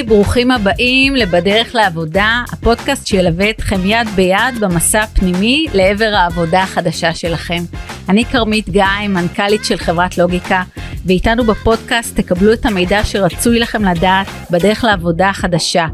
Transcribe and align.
היי, 0.00 0.06
ברוכים 0.06 0.50
הבאים 0.50 1.16
ל"בדרך 1.16 1.74
לעבודה", 1.74 2.42
הפודקאסט 2.52 3.06
שילווה 3.06 3.50
אתכם 3.50 3.80
יד 3.84 4.08
ביד 4.14 4.60
במסע 4.60 5.02
הפנימי 5.02 5.66
לעבר 5.74 6.12
העבודה 6.14 6.62
החדשה 6.62 7.14
שלכם. 7.14 7.62
אני 8.08 8.24
כרמית 8.24 8.68
גיא, 8.68 8.84
מנכ"לית 9.08 9.64
של 9.64 9.78
חברת 9.78 10.18
לוגיקה, 10.18 10.62
ואיתנו 11.06 11.44
בפודקאסט 11.44 12.20
תקבלו 12.20 12.52
את 12.52 12.66
המידע 12.66 13.04
שרצוי 13.04 13.58
לכם 13.58 13.84
לדעת 13.84 14.26
בדרך 14.50 14.84
לעבודה 14.84 15.28
החדשה. 15.28 15.86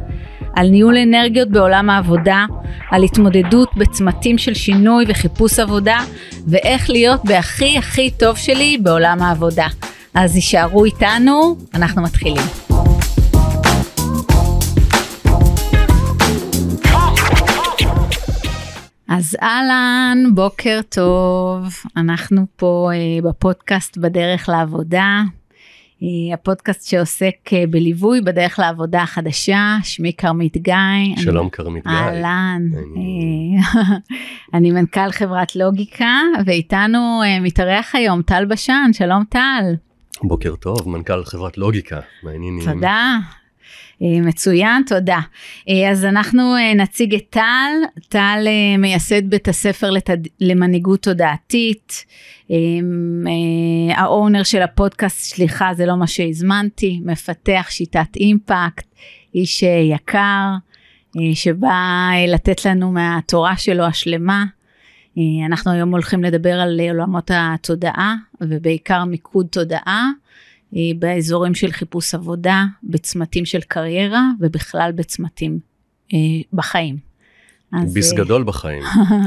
על 0.56 0.68
ניהול 0.68 0.96
אנרגיות 0.96 1.48
בעולם 1.48 1.90
העבודה, 1.90 2.44
על 2.90 3.02
התמודדות 3.02 3.68
בצמתים 3.76 4.38
של 4.38 4.54
שינוי 4.54 5.04
וחיפוש 5.08 5.58
עבודה, 5.58 5.98
ואיך 6.46 6.90
להיות 6.90 7.20
בהכי 7.24 7.78
הכי 7.78 8.10
טוב 8.10 8.36
שלי 8.36 8.78
בעולם 8.82 9.22
העבודה. 9.22 9.66
אז 10.14 10.34
הישארו 10.34 10.84
איתנו, 10.84 11.56
אנחנו 11.74 12.02
מתחילים. 12.02 12.65
אז 19.08 19.36
אהלן, 19.42 20.24
בוקר 20.34 20.80
טוב, 20.88 21.62
אנחנו 21.96 22.46
פה 22.56 22.90
אה, 22.94 23.30
בפודקאסט 23.30 23.96
בדרך 23.96 24.48
לעבודה, 24.48 25.22
אה, 26.02 26.34
הפודקאסט 26.34 26.88
שעוסק 26.88 27.52
אה, 27.52 27.64
בליווי 27.70 28.20
בדרך 28.20 28.58
לעבודה 28.58 29.02
החדשה, 29.02 29.76
שמי 29.82 30.12
כרמית 30.12 30.56
גיא. 30.56 30.74
שלום 31.16 31.42
אני... 31.42 31.50
כרמית 31.50 31.86
גיא. 31.86 31.96
אהלן, 31.96 32.62
אני... 32.72 33.56
אה, 33.58 33.96
אני 34.58 34.70
מנכ"ל 34.70 35.10
חברת 35.12 35.56
לוגיקה, 35.56 36.20
ואיתנו 36.46 37.22
אה, 37.24 37.40
מתארח 37.40 37.94
היום 37.94 38.22
טל 38.22 38.44
בשן, 38.44 38.90
שלום 38.92 39.24
טל. 39.28 39.74
בוקר 40.22 40.56
טוב, 40.56 40.88
מנכ"ל 40.88 41.24
חברת 41.24 41.58
לוגיקה, 41.58 42.00
מעניינים. 42.22 42.72
תודה, 42.72 43.18
מצוין, 44.00 44.82
תודה. 44.86 45.20
אה, 45.68 45.90
אז 45.90 46.04
אנחנו 46.04 46.56
אה, 46.56 46.74
נציג 46.74 47.14
את 47.14 47.24
טל, 47.30 47.72
טל 48.08 48.46
מייסד 48.78 49.30
בית 49.30 49.48
הספר 49.48 49.90
לתד... 49.90 50.18
למנהיגות 50.40 51.02
תודעתית, 51.02 52.04
האונר 53.90 54.42
של 54.42 54.62
הפודקאסט 54.62 55.18
סליחה 55.18 55.74
זה 55.74 55.86
לא 55.86 55.96
מה 55.96 56.06
שהזמנתי, 56.06 57.00
מפתח 57.04 57.66
שיטת 57.70 58.16
אימפקט, 58.16 58.86
איש 59.34 59.62
יקר, 59.62 60.48
שבא 61.34 62.10
לתת 62.28 62.64
לנו 62.64 62.92
מהתורה 62.92 63.56
שלו 63.56 63.84
השלמה. 63.84 64.44
אנחנו 65.46 65.72
היום 65.72 65.90
הולכים 65.90 66.24
לדבר 66.24 66.60
על 66.60 66.80
עולמות 66.90 67.30
התודעה 67.34 68.14
ובעיקר 68.40 69.04
מיקוד 69.04 69.46
תודעה. 69.46 70.10
אה, 70.74 70.80
באזורים 70.98 71.54
של 71.54 71.72
חיפוש 71.72 72.14
עבודה, 72.14 72.64
בצמתים 72.82 73.44
של 73.44 73.60
קריירה 73.60 74.22
ובכלל 74.40 74.92
בצמתים 74.94 75.58
אה, 76.14 76.18
בחיים. 76.52 77.06
ביס 77.92 78.12
אז, 78.12 78.18
גדול 78.18 78.44
בחיים. 78.44 78.82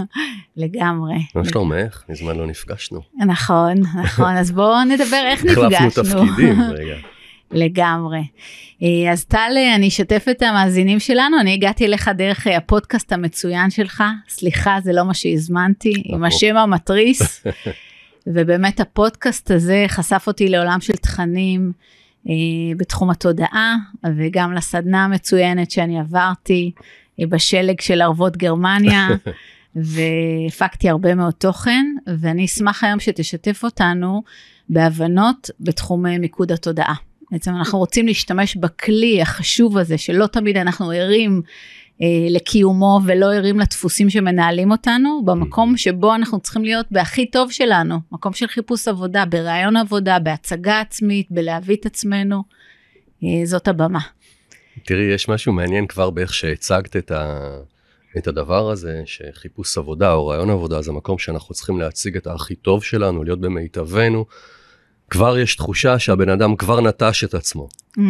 לגמרי. 0.58 1.18
מה 1.36 1.46
שלומך? 1.46 2.04
מזמן 2.10 2.36
לא 2.38 2.48
נפגשנו. 2.48 3.02
נכון, 3.28 3.78
נכון, 4.04 4.38
אז 4.38 4.52
בואו 4.52 4.84
נדבר 4.84 5.22
איך 5.26 5.46
נפגשנו. 5.46 5.76
החלפנו 5.76 6.04
תפקידים, 6.04 6.62
רגע. 6.62 6.96
לגמרי. 7.52 8.22
אה, 8.84 9.12
אז 9.12 9.26
טל, 9.26 9.52
אני 9.76 9.88
אשתף 9.88 10.26
את 10.32 10.42
המאזינים 10.42 11.00
שלנו, 11.00 11.40
אני 11.40 11.54
הגעתי 11.54 11.86
אליך 11.86 12.08
דרך 12.18 12.48
הפודקאסט 12.48 13.12
המצוין 13.12 13.70
שלך, 13.70 14.04
סליחה, 14.30 14.78
זה 14.84 14.94
לא 14.94 15.04
מה 15.04 15.14
שהזמנתי, 15.14 15.94
עם 16.06 16.24
השם 16.24 16.58
המתריס. 16.58 17.22
ובאמת 18.34 18.80
הפודקאסט 18.80 19.52
הזה 19.52 19.86
חשף 19.88 20.24
אותי 20.28 20.50
לעולם 20.50 20.82
של 20.82 20.94
תכנים 20.94 21.72
אה, 22.30 22.34
בתחום 22.78 23.10
התודעה, 23.10 23.76
וגם 24.18 24.54
לסדנה 24.54 25.06
המצוינת 25.06 25.72
שאני 25.72 26.00
עברתי 26.00 26.72
אה, 27.20 27.28
בשלג 27.28 27.82
של 27.82 28.02
ערבות 28.02 28.38
גרמניה, 28.38 29.08
והפקתי 29.76 30.90
הרבה 30.90 31.16
מאוד 31.16 31.34
תוכן, 31.34 31.86
ואני 32.20 32.46
אשמח 32.46 32.84
היום 32.84 33.00
שתשתף 33.00 33.64
אותנו 33.64 34.24
בהבנות 34.70 35.50
בתחום 35.60 36.06
אה, 36.06 36.18
מיקוד 36.18 36.52
התודעה. 36.52 36.96
בעצם 37.32 37.56
אנחנו 37.56 37.80
רוצים 37.80 38.08
להשתמש 38.08 38.56
בכלי 38.56 39.22
החשוב 39.22 39.78
הזה, 39.78 39.98
שלא 39.98 40.28
תמיד 40.28 40.58
אנחנו 40.58 40.92
ערים 40.92 41.42
לקיומו 42.30 43.00
ולא 43.06 43.34
ערים 43.34 43.60
לדפוסים 43.60 44.10
שמנהלים 44.10 44.72
אותנו, 44.72 45.22
במקום 45.26 45.78
שבו 45.78 46.16
אנחנו 46.16 46.40
צריכים 46.40 46.64
להיות 46.64 46.86
בהכי 46.92 47.26
טוב 47.26 47.52
שלנו, 47.52 48.00
מקום 48.12 48.34
של 48.34 48.48
חיפוש 48.48 48.88
עבודה, 48.88 49.26
בראיון 49.26 49.78
עבודה, 49.78 50.20
בהצגה 50.20 50.80
עצמית, 50.80 51.28
בלהביא 51.32 51.76
את 51.76 51.86
עצמנו, 51.86 52.44
אה, 53.24 53.46
זאת 53.46 53.68
הבמה. 53.68 54.00
תראי, 54.86 55.04
יש 55.04 55.30
משהו 55.30 55.54
מעניין 55.54 55.88
כבר 55.88 56.10
באיך 56.10 56.34
שהצגת 56.34 56.96
את, 56.96 57.12
ה... 57.12 57.50
את 58.18 58.28
הדבר 58.28 58.70
הזה, 58.70 59.02
שחיפוש 59.06 59.78
עבודה 59.78 60.14
או 60.14 60.28
ראיון 60.28 60.50
עבודה 60.50 60.82
זה 60.82 60.92
מקום 60.92 61.18
שאנחנו 61.18 61.56
צריכים 61.56 61.80
להציג 61.80 62.18
את 62.18 62.28
הכי 62.28 62.56
טוב 62.56 62.84
שלנו, 62.84 63.24
להיות 63.24 63.42
במיטבנו. 63.42 64.26
כבר 65.10 65.38
יש 65.38 65.56
תחושה 65.56 66.00
שהבן 66.00 66.30
אדם 66.30 66.56
כבר 66.56 66.82
נטש 66.82 67.24
את 67.24 67.34
עצמו. 67.34 67.70
Mm. 67.98 68.02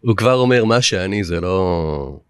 הוא 0.00 0.16
כבר 0.16 0.34
אומר, 0.34 0.64
מה 0.64 0.82
שאני 0.82 1.24
זה 1.24 1.40
לא... 1.40 2.20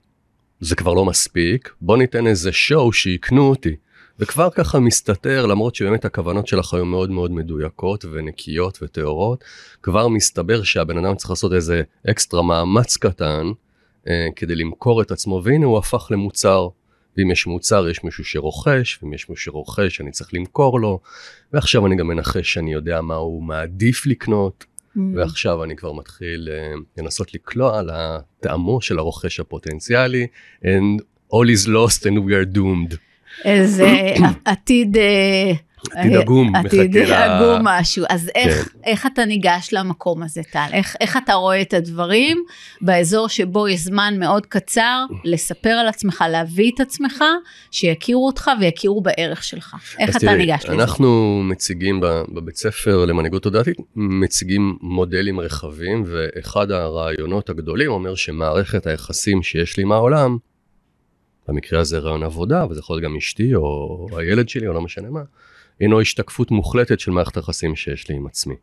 זה 0.60 0.76
כבר 0.76 0.94
לא 0.94 1.04
מספיק, 1.04 1.74
בוא 1.80 1.96
ניתן 1.96 2.26
איזה 2.26 2.52
שואו 2.52 2.92
שיקנו 2.92 3.48
אותי. 3.48 3.76
וכבר 4.18 4.50
ככה 4.50 4.80
מסתתר, 4.80 5.46
למרות 5.46 5.74
שבאמת 5.74 6.04
הכוונות 6.04 6.46
שלך 6.46 6.74
היו 6.74 6.84
מאוד 6.84 7.10
מאוד 7.10 7.30
מדויקות 7.30 8.04
ונקיות 8.04 8.78
וטהורות, 8.82 9.44
כבר 9.82 10.08
מסתבר 10.08 10.62
שהבן 10.62 11.04
אדם 11.04 11.16
צריך 11.16 11.30
לעשות 11.30 11.52
איזה 11.52 11.82
אקסטרה 12.10 12.42
מאמץ 12.42 12.96
קטן 12.96 13.46
אה, 14.08 14.28
כדי 14.36 14.54
למכור 14.54 15.02
את 15.02 15.10
עצמו, 15.10 15.42
והנה 15.44 15.66
הוא 15.66 15.78
הפך 15.78 16.08
למוצר. 16.10 16.68
ואם 17.16 17.30
יש 17.30 17.46
מוצר, 17.46 17.88
יש 17.88 18.04
מישהו 18.04 18.24
שרוכש, 18.24 18.98
ואם 19.02 19.12
יש 19.12 19.28
מישהו 19.28 19.44
שרוכש, 19.44 20.00
אני 20.00 20.10
צריך 20.10 20.30
למכור 20.34 20.80
לו, 20.80 21.00
ועכשיו 21.52 21.86
אני 21.86 21.96
גם 21.96 22.06
מנחש 22.06 22.52
שאני 22.52 22.72
יודע 22.72 23.00
מה 23.00 23.14
הוא 23.14 23.42
מעדיף 23.42 24.06
לקנות. 24.06 24.64
ועכשיו 25.14 25.64
אני 25.64 25.76
כבר 25.76 25.92
מתחיל 25.92 26.48
uh, 26.48 26.80
לנסות 26.98 27.34
לקלוע 27.34 27.78
על 27.78 27.90
הטעמו 27.92 28.80
של 28.80 28.98
הרוכש 28.98 29.40
הפוטנציאלי, 29.40 30.26
and 30.64 31.02
all 31.32 31.46
is 31.56 31.66
lost 31.66 32.02
and 32.02 32.16
we 32.16 32.32
are 32.32 32.56
doomed. 32.56 32.96
איזה 33.44 34.14
עתיד... 34.44 34.96
עתיד 35.90 36.16
עגום, 36.16 36.48
מחכה 36.48 36.76
ל... 36.76 36.80
עתיד 36.80 36.96
עגום 36.96 37.60
משהו. 37.62 38.04
אז 38.08 38.30
איך, 38.34 38.68
כן. 38.68 38.78
איך 38.84 39.06
אתה 39.06 39.24
ניגש 39.24 39.68
למקום 39.72 40.22
הזה, 40.22 40.42
טל? 40.52 40.66
איך, 40.72 40.96
איך 41.00 41.16
אתה 41.16 41.34
רואה 41.34 41.60
את 41.60 41.74
הדברים 41.74 42.44
באזור 42.80 43.28
שבו 43.28 43.68
יש 43.68 43.80
זמן 43.80 44.14
מאוד 44.18 44.46
קצר 44.46 45.04
לספר 45.24 45.70
על 45.70 45.88
עצמך, 45.88 46.24
להביא 46.30 46.70
את 46.74 46.80
עצמך, 46.80 47.24
שיכירו 47.70 48.26
אותך 48.26 48.50
ויכירו 48.60 49.00
בערך 49.00 49.44
שלך? 49.44 49.76
איך 49.98 50.10
אתה 50.10 50.18
תראי, 50.18 50.36
ניגש 50.36 50.64
לזה? 50.64 50.74
אנחנו 50.74 51.40
מציגים 51.44 52.00
בבית 52.34 52.56
ספר 52.56 53.04
למנהיגות 53.04 53.42
תודעתית, 53.42 53.76
מציגים 53.96 54.76
מודלים 54.80 55.40
רחבים, 55.40 56.04
ואחד 56.06 56.70
הרעיונות 56.70 57.50
הגדולים 57.50 57.90
אומר 57.90 58.14
שמערכת 58.14 58.86
היחסים 58.86 59.42
שיש 59.42 59.76
לי 59.76 59.82
עם 59.82 59.92
העולם, 59.92 60.38
במקרה 61.48 61.80
הזה 61.80 61.98
רעיון 61.98 62.22
עבודה, 62.22 62.66
וזה 62.70 62.80
יכול 62.80 62.96
להיות 62.96 63.04
גם 63.04 63.16
אשתי 63.16 63.54
או 63.54 64.06
הילד 64.18 64.48
שלי 64.48 64.66
או 64.66 64.72
לא 64.72 64.80
משנה 64.80 65.10
מה, 65.10 65.20
הינו 65.80 66.00
השתקפות 66.00 66.50
מוחלטת 66.50 67.00
של 67.00 67.10
מערכת 67.10 67.36
היחסים 67.36 67.76
שיש 67.76 68.08
לי 68.08 68.16
עם 68.16 68.26
עצמי. 68.26 68.54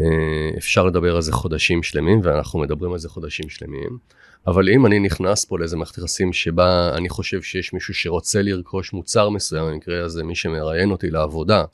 אה, 0.00 0.50
אפשר 0.58 0.84
לדבר 0.84 1.16
על 1.16 1.22
זה 1.22 1.32
חודשים 1.32 1.82
שלמים, 1.82 2.20
ואנחנו 2.22 2.58
מדברים 2.58 2.92
על 2.92 2.98
זה 2.98 3.08
חודשים 3.08 3.48
שלמים, 3.48 3.98
אבל 4.46 4.68
אם 4.68 4.86
אני 4.86 4.98
נכנס 4.98 5.44
פה 5.44 5.58
לאיזה 5.58 5.76
מערכת 5.76 5.98
יחסים 5.98 6.32
שבה 6.32 6.94
אני 6.96 7.08
חושב 7.08 7.42
שיש 7.42 7.72
מישהו 7.72 7.94
שרוצה 7.94 8.42
לרכוש 8.42 8.92
מוצר 8.92 9.28
מסוים, 9.28 9.66
במקרה 9.66 10.04
הזה 10.04 10.24
מי 10.24 10.34
שמראיין 10.34 10.90
אותי 10.90 11.10
לעבודה, 11.10 11.64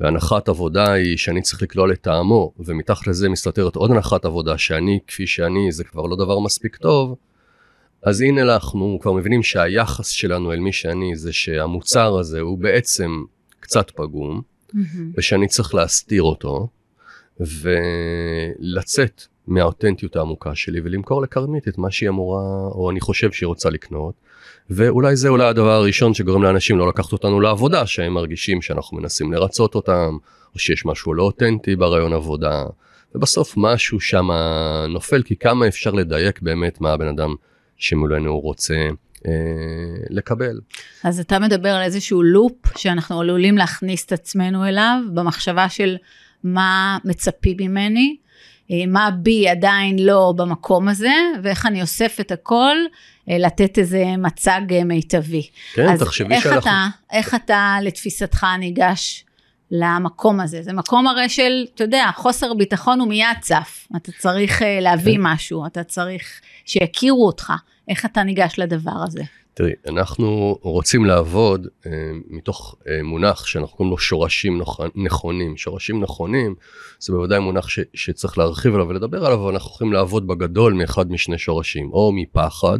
והנחת 0.00 0.48
עבודה 0.48 0.92
היא 0.92 1.16
שאני 1.16 1.42
צריך 1.42 1.62
לקלוע 1.62 1.86
לטעמו, 1.86 2.52
ומתחת 2.58 3.06
לזה 3.06 3.28
מסתתרת 3.28 3.76
עוד 3.76 3.90
הנחת 3.90 4.24
עבודה 4.24 4.58
שאני 4.58 4.98
כפי 5.06 5.26
שאני 5.26 5.72
זה 5.72 5.84
כבר 5.84 6.06
לא 6.06 6.16
דבר 6.16 6.38
מספיק 6.38 6.76
טוב, 6.76 7.16
אז 8.02 8.20
הנה 8.20 8.42
אנחנו 8.42 8.98
כבר 9.02 9.12
מבינים 9.12 9.42
שהיחס 9.42 10.08
שלנו 10.08 10.52
אל 10.52 10.60
מי 10.60 10.72
שאני 10.72 11.16
זה 11.16 11.32
שהמוצר 11.32 12.18
הזה 12.18 12.40
הוא 12.40 12.58
בעצם 12.58 13.22
קצת 13.60 13.90
פגום, 13.90 14.42
mm-hmm. 14.68 14.98
ושאני 15.16 15.48
צריך 15.48 15.74
להסתיר 15.74 16.22
אותו, 16.22 16.68
ולצאת 17.40 19.22
מהאותנטיות 19.46 20.16
העמוקה 20.16 20.54
שלי 20.54 20.80
ולמכור 20.84 21.22
לכרמית 21.22 21.68
את 21.68 21.78
מה 21.78 21.90
שהיא 21.90 22.08
אמורה, 22.08 22.68
או 22.74 22.90
אני 22.90 23.00
חושב 23.00 23.32
שהיא 23.32 23.46
רוצה 23.46 23.70
לקנות. 23.70 24.14
ואולי 24.70 25.16
זה 25.16 25.28
אולי 25.28 25.44
הדבר 25.44 25.70
הראשון 25.70 26.14
שגורם 26.14 26.42
לאנשים 26.42 26.78
לא 26.78 26.88
לקחת 26.88 27.12
אותנו 27.12 27.40
לעבודה, 27.40 27.86
שהם 27.86 28.14
מרגישים 28.14 28.62
שאנחנו 28.62 28.96
מנסים 28.96 29.32
לרצות 29.32 29.74
אותם, 29.74 30.16
או 30.54 30.58
שיש 30.58 30.86
משהו 30.86 31.14
לא 31.14 31.22
אותנטי 31.22 31.76
ברעיון 31.76 32.12
עבודה, 32.12 32.64
ובסוף 33.14 33.54
משהו 33.56 34.00
שם 34.00 34.28
נופל, 34.88 35.22
כי 35.22 35.36
כמה 35.36 35.68
אפשר 35.68 35.90
לדייק 35.90 36.42
באמת 36.42 36.80
מה 36.80 36.92
הבן 36.92 37.08
אדם 37.08 37.34
שמולנו 37.82 38.30
הוא 38.30 38.42
רוצה 38.42 38.88
אה, 39.26 39.32
לקבל. 40.10 40.60
אז 41.04 41.20
אתה 41.20 41.38
מדבר 41.38 41.68
על 41.68 41.82
איזשהו 41.82 42.22
לופ 42.22 42.78
שאנחנו 42.78 43.20
עלולים 43.20 43.58
להכניס 43.58 44.04
את 44.04 44.12
עצמנו 44.12 44.66
אליו, 44.66 44.98
במחשבה 45.14 45.68
של 45.68 45.96
מה 46.44 46.98
מצפים 47.04 47.56
ממני, 47.60 48.16
אה, 48.70 48.76
מה 48.86 49.10
בי 49.10 49.48
עדיין 49.48 49.98
לא 49.98 50.34
במקום 50.36 50.88
הזה, 50.88 51.14
ואיך 51.42 51.66
אני 51.66 51.82
אוסף 51.82 52.16
את 52.20 52.32
הכל, 52.32 52.76
אה, 53.30 53.38
לתת 53.38 53.78
איזה 53.78 54.04
מצג 54.18 54.60
אה, 54.70 54.84
מיטבי. 54.84 55.48
כן, 55.74 55.96
תחשבי 55.96 56.34
איך 56.34 56.42
שאנחנו... 56.42 56.60
אתה, 56.60 56.86
איך 57.12 57.34
אתה 57.34 57.76
לתפיסתך 57.82 58.46
ניגש 58.58 59.24
למקום 59.70 60.40
הזה? 60.40 60.62
זה 60.62 60.72
מקום 60.72 61.06
הרי 61.06 61.28
של, 61.28 61.64
אתה 61.74 61.84
יודע, 61.84 62.10
חוסר 62.16 62.54
ביטחון 62.54 63.00
הוא 63.00 63.08
מיד 63.08 63.26
צף. 63.40 63.86
אתה 63.96 64.12
צריך 64.12 64.62
להביא 64.80 65.16
כן. 65.16 65.20
משהו, 65.22 65.66
אתה 65.66 65.84
צריך 65.84 66.40
שיכירו 66.64 67.26
אותך. 67.26 67.52
איך 67.92 68.04
אתה 68.04 68.22
ניגש 68.22 68.58
לדבר 68.58 69.02
הזה? 69.06 69.22
תראי, 69.54 69.72
אנחנו 69.88 70.58
רוצים 70.62 71.04
לעבוד 71.04 71.66
אה, 71.86 71.90
מתוך 72.30 72.76
אה, 72.88 73.02
מונח 73.02 73.46
שאנחנו 73.46 73.76
קוראים 73.76 73.90
לו 73.90 73.98
שורשים 73.98 74.62
נכ- 74.62 74.90
נכונים. 74.94 75.56
שורשים 75.56 76.02
נכונים 76.02 76.54
זה 76.98 77.12
בוודאי 77.12 77.38
מונח 77.38 77.68
ש, 77.68 77.80
שצריך 77.94 78.38
להרחיב 78.38 78.74
עליו 78.74 78.88
ולדבר 78.88 79.24
עליו, 79.26 79.42
אבל 79.42 79.52
אנחנו 79.52 79.70
יכולים 79.70 79.92
לעבוד 79.92 80.26
בגדול 80.26 80.72
מאחד 80.72 81.10
משני 81.10 81.38
שורשים, 81.38 81.92
או 81.92 82.12
מפחד, 82.12 82.78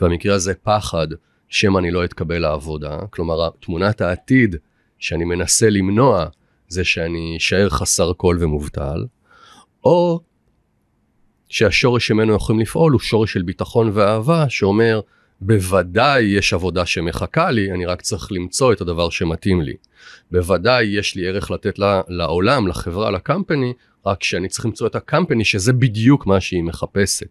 ובמקרה 0.00 0.34
הזה 0.34 0.54
פחד 0.54 1.06
שמא 1.48 1.78
אני 1.78 1.90
לא 1.90 2.04
אתקבל 2.04 2.38
לעבודה, 2.38 2.98
כלומר 3.10 3.50
תמונת 3.60 4.00
העתיד 4.00 4.56
שאני 4.98 5.24
מנסה 5.24 5.70
למנוע 5.70 6.26
זה 6.68 6.84
שאני 6.84 7.36
אשאר 7.38 7.68
חסר 7.68 8.12
קול 8.12 8.38
ומובטל, 8.40 9.04
או 9.84 10.20
שהשורש 11.48 12.06
שממנו 12.06 12.34
יכולים 12.34 12.60
לפעול 12.60 12.92
הוא 12.92 13.00
שורש 13.00 13.32
של 13.32 13.42
ביטחון 13.42 13.90
ואהבה 13.94 14.46
שאומר 14.48 15.00
בוודאי 15.40 16.22
יש 16.22 16.52
עבודה 16.52 16.86
שמחכה 16.86 17.50
לי, 17.50 17.72
אני 17.72 17.86
רק 17.86 18.02
צריך 18.02 18.32
למצוא 18.32 18.72
את 18.72 18.80
הדבר 18.80 19.10
שמתאים 19.10 19.62
לי. 19.62 19.74
בוודאי 20.30 20.84
יש 20.84 21.16
לי 21.16 21.28
ערך 21.28 21.50
לתת 21.50 21.78
לה, 21.78 22.00
לעולם, 22.08 22.68
לחברה, 22.68 23.10
לקמפני, 23.10 23.72
רק 24.06 24.22
שאני 24.22 24.48
צריך 24.48 24.66
למצוא 24.66 24.86
את 24.86 24.94
הקמפני 24.94 25.44
שזה 25.44 25.72
בדיוק 25.72 26.26
מה 26.26 26.40
שהיא 26.40 26.62
מחפשת. 26.62 27.26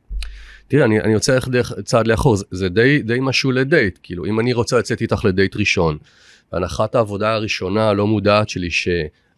תראה, 0.68 0.86
אני, 0.86 1.01
אני 1.01 1.16
רוצה 1.16 1.33
ללכת 1.33 1.48
דרך 1.48 1.74
צעד 1.83 2.07
לאחור, 2.07 2.36
זה, 2.36 2.45
זה 2.51 2.69
די, 2.69 3.01
די 3.01 3.18
משהו 3.21 3.51
לדייט, 3.51 4.00
כאילו 4.04 4.25
אם 4.25 4.39
אני 4.39 4.54
רוצה 4.54 4.77
לצאת 4.77 5.01
איתך 5.01 5.25
לדייט 5.25 5.56
ראשון, 5.56 5.98
והנחת 6.54 6.95
העבודה 6.95 7.33
הראשונה 7.33 7.89
הלא 7.89 8.07
מודעת 8.07 8.50
שלי 8.50 8.69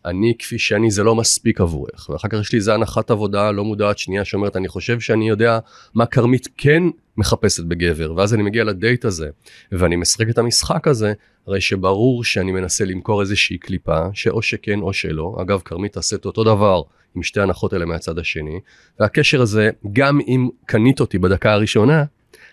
שאני 0.06 0.34
כפי 0.40 0.60
שאני 0.60 0.92
זה 0.92 1.04
לא 1.04 1.16
מספיק 1.16 1.62
עבורך, 1.62 2.10
ואחר 2.10 2.28
כך 2.28 2.38
יש 2.42 2.52
לי 2.52 2.58
איזה 2.58 2.74
הנחת 2.74 3.12
עבודה 3.12 3.52
לא 3.52 3.64
מודעת 3.64 3.98
שנייה 3.98 4.26
שאומרת 4.26 4.56
אני 4.56 4.68
חושב 4.68 5.00
שאני 5.00 5.30
יודע 5.30 5.60
מה 5.94 6.06
כרמית 6.06 6.48
כן 6.58 6.84
מחפשת 7.18 7.64
בגבר, 7.64 8.14
ואז 8.16 8.34
אני 8.34 8.44
מגיע 8.44 8.64
לדייט 8.64 9.06
הזה, 9.06 9.30
ואני 9.72 9.96
משחק 9.96 10.30
את 10.30 10.38
המשחק 10.38 10.88
הזה, 10.88 11.14
הרי 11.48 11.62
שברור 11.62 12.24
שאני 12.24 12.52
מנסה 12.52 12.86
למכור 12.86 13.22
איזושהי 13.22 13.58
קליפה, 13.58 14.00
שאו 14.14 14.42
שכן 14.42 14.80
או 14.82 14.94
שלא, 14.94 15.36
אגב 15.42 15.62
כרמית 15.66 15.94
תעשה 15.94 16.16
את 16.16 16.26
אותו 16.26 16.44
דבר 16.44 16.82
עם 17.16 17.24
שתי 17.24 17.42
הנחות 17.42 17.74
האלה 17.74 17.86
מהצד 17.86 18.20
השני, 18.20 18.60
והקשר 19.00 19.42
הזה, 19.42 19.70
גם 19.94 20.20
אם 20.28 20.50
קנית 20.66 21.00
אותי 21.00 21.18
בדקה 21.18 21.54
הראשונה, 21.54 22.04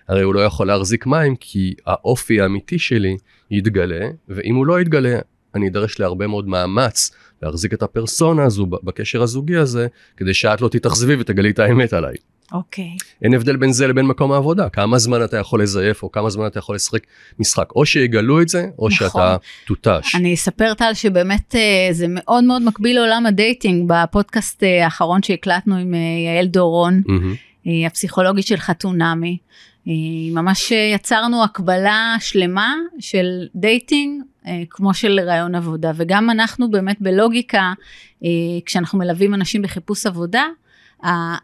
הרי 0.09 0.23
הוא 0.23 0.35
לא 0.35 0.41
יכול 0.41 0.67
להחזיק 0.67 1.07
מים, 1.07 1.37
כי 1.37 1.75
האופי 1.87 2.41
האמיתי 2.41 2.79
שלי 2.79 3.17
יתגלה, 3.51 4.09
ואם 4.29 4.55
הוא 4.55 4.67
לא 4.67 4.81
יתגלה, 4.81 5.19
אני 5.55 5.69
אדרש 5.69 6.01
להרבה 6.01 6.27
מאוד 6.27 6.49
מאמץ 6.49 7.11
להחזיק 7.43 7.75
את 7.75 7.83
הפרסונה 7.83 8.45
הזו 8.45 8.67
בקשר 8.67 9.23
הזוגי 9.23 9.57
הזה, 9.57 9.87
כדי 10.17 10.35
שאת 10.35 10.61
לא 10.61 10.69
תתאכזבי 10.69 11.15
ותגלי 11.19 11.51
את 11.51 11.59
האמת 11.59 11.93
עליי. 11.93 12.15
אוקיי. 12.53 12.97
אין 13.23 13.35
הבדל 13.35 13.57
בין 13.57 13.73
זה 13.73 13.87
לבין 13.87 14.07
מקום 14.07 14.33
העבודה, 14.33 14.69
כמה 14.69 14.99
זמן 14.99 15.25
אתה 15.25 15.37
יכול 15.37 15.63
לזייף 15.63 16.03
או 16.03 16.13
כמה 16.13 16.31
זמן 16.31 16.47
אתה 16.47 16.59
יכול 16.59 16.75
לשחק 16.75 17.03
משחק, 17.39 17.69
או 17.77 17.87
שיגלו 17.87 18.43
את 18.43 18.49
זה, 18.49 18.67
או 18.79 18.89
נכון. 18.89 18.91
שאתה 18.91 19.37
תותש. 19.67 20.15
אני 20.15 20.35
אספר 20.35 20.75
טל 20.75 20.95
שבאמת 20.95 21.55
אה, 21.55 21.89
זה 21.93 22.07
מאוד 22.09 22.45
מאוד 22.45 22.63
מקביל 22.63 22.97
לעולם 22.97 23.27
ה 23.27 23.36
dating 23.36 23.93
בפודקאסט 23.93 24.63
אה, 24.63 24.85
האחרון 24.85 25.23
שהקלטנו 25.23 25.77
עם 25.77 25.95
אה, 25.95 25.99
יעל 26.27 26.47
דורון. 26.47 27.03
אה, 27.67 27.87
הפסיכולוגית 27.87 28.47
של 28.47 28.57
חתונמי. 28.57 29.39
ממש 30.33 30.73
יצרנו 30.95 31.45
הקבלה 31.45 32.17
שלמה 32.21 32.75
של 33.01 33.27
dating 33.55 34.23
כמו 34.71 34.95
של 34.95 35.21
ראיון 35.21 35.55
עבודה. 35.55 35.93
וגם 35.95 36.31
אנחנו 36.31 36.71
באמת 36.71 36.97
בלוגיקה 37.01 37.73
אה, 38.25 38.29
כשאנחנו 38.67 38.99
מלווים 38.99 39.35
אנשים 39.35 39.63
בחיפוש 39.63 40.07
עבודה 40.07 40.45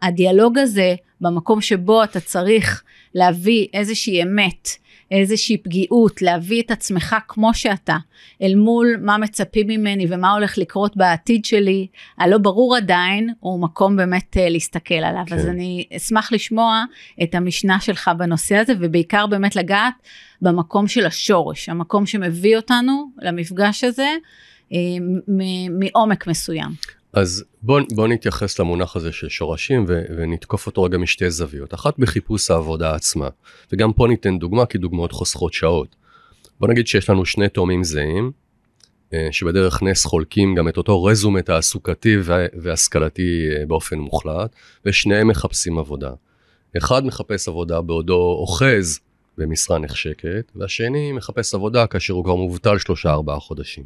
הדיאלוג 0.01 0.57
הזה 0.57 0.95
במקום 1.21 1.61
שבו 1.61 2.03
אתה 2.03 2.19
צריך 2.19 2.83
להביא 3.15 3.67
איזושהי 3.73 4.23
אמת 4.23 4.69
איזושהי 5.11 5.57
פגיעות, 5.57 6.21
להביא 6.21 6.61
את 6.61 6.71
עצמך 6.71 7.15
כמו 7.27 7.53
שאתה, 7.53 7.97
אל 8.41 8.55
מול 8.55 8.95
מה 9.01 9.17
מצפים 9.17 9.67
ממני 9.67 10.05
ומה 10.09 10.33
הולך 10.33 10.57
לקרות 10.57 10.97
בעתיד 10.97 11.45
שלי, 11.45 11.87
הלא 12.17 12.37
ברור 12.37 12.75
עדיין, 12.75 13.29
הוא 13.39 13.61
מקום 13.61 13.95
באמת 13.95 14.37
אה, 14.37 14.49
להסתכל 14.49 14.93
עליו. 14.93 15.23
כן. 15.25 15.35
אז 15.35 15.47
אני 15.47 15.85
אשמח 15.97 16.31
לשמוע 16.31 16.83
את 17.23 17.35
המשנה 17.35 17.79
שלך 17.79 18.11
בנושא 18.17 18.55
הזה, 18.55 18.73
ובעיקר 18.79 19.27
באמת 19.27 19.55
לגעת 19.55 19.93
במקום 20.41 20.87
של 20.87 21.05
השורש, 21.05 21.69
המקום 21.69 22.05
שמביא 22.05 22.57
אותנו 22.57 23.11
למפגש 23.21 23.83
הזה 23.83 24.15
אה, 24.73 24.77
מעומק 25.69 26.27
מסוים. 26.27 26.98
אז 27.13 27.43
בוא, 27.61 27.81
בוא 27.95 28.07
נתייחס 28.07 28.59
למונח 28.59 28.95
הזה 28.95 29.11
של 29.11 29.29
שורשים 29.29 29.85
ו, 29.87 30.01
ונתקוף 30.17 30.67
אותו 30.67 30.83
רגע 30.83 30.97
משתי 30.97 31.31
זוויות. 31.31 31.73
אחת 31.73 31.99
בחיפוש 31.99 32.51
העבודה 32.51 32.95
עצמה, 32.95 33.27
וגם 33.71 33.93
פה 33.93 34.07
ניתן 34.07 34.39
דוגמה 34.39 34.65
כי 34.65 34.77
דוגמאות 34.77 35.11
חוסכות 35.11 35.53
שעות. 35.53 35.95
בוא 36.59 36.67
נגיד 36.67 36.87
שיש 36.87 37.09
לנו 37.09 37.25
שני 37.25 37.49
תאומים 37.49 37.83
זהים, 37.83 38.31
אה, 39.13 39.27
שבדרך 39.31 39.83
נס 39.83 40.05
חולקים 40.05 40.55
גם 40.55 40.67
את 40.67 40.77
אותו 40.77 41.03
רזומה 41.03 41.41
תעסוקתי 41.41 42.17
וה- 42.23 42.45
והשכלתי 42.61 43.49
אה, 43.51 43.65
באופן 43.65 43.99
מוחלט, 43.99 44.55
ושניהם 44.85 45.27
מחפשים 45.27 45.77
עבודה. 45.79 46.11
אחד 46.77 47.05
מחפש 47.05 47.47
עבודה 47.47 47.81
בעודו 47.81 48.35
אוחז 48.39 48.99
במשרה 49.37 49.77
נחשקת, 49.77 50.51
והשני 50.55 51.11
מחפש 51.11 51.53
עבודה 51.53 51.87
כאשר 51.87 52.13
הוא 52.13 52.23
כבר 52.23 52.35
מובטל 52.35 52.77
שלושה 52.77 53.11
ארבעה 53.11 53.39
חודשים. 53.39 53.83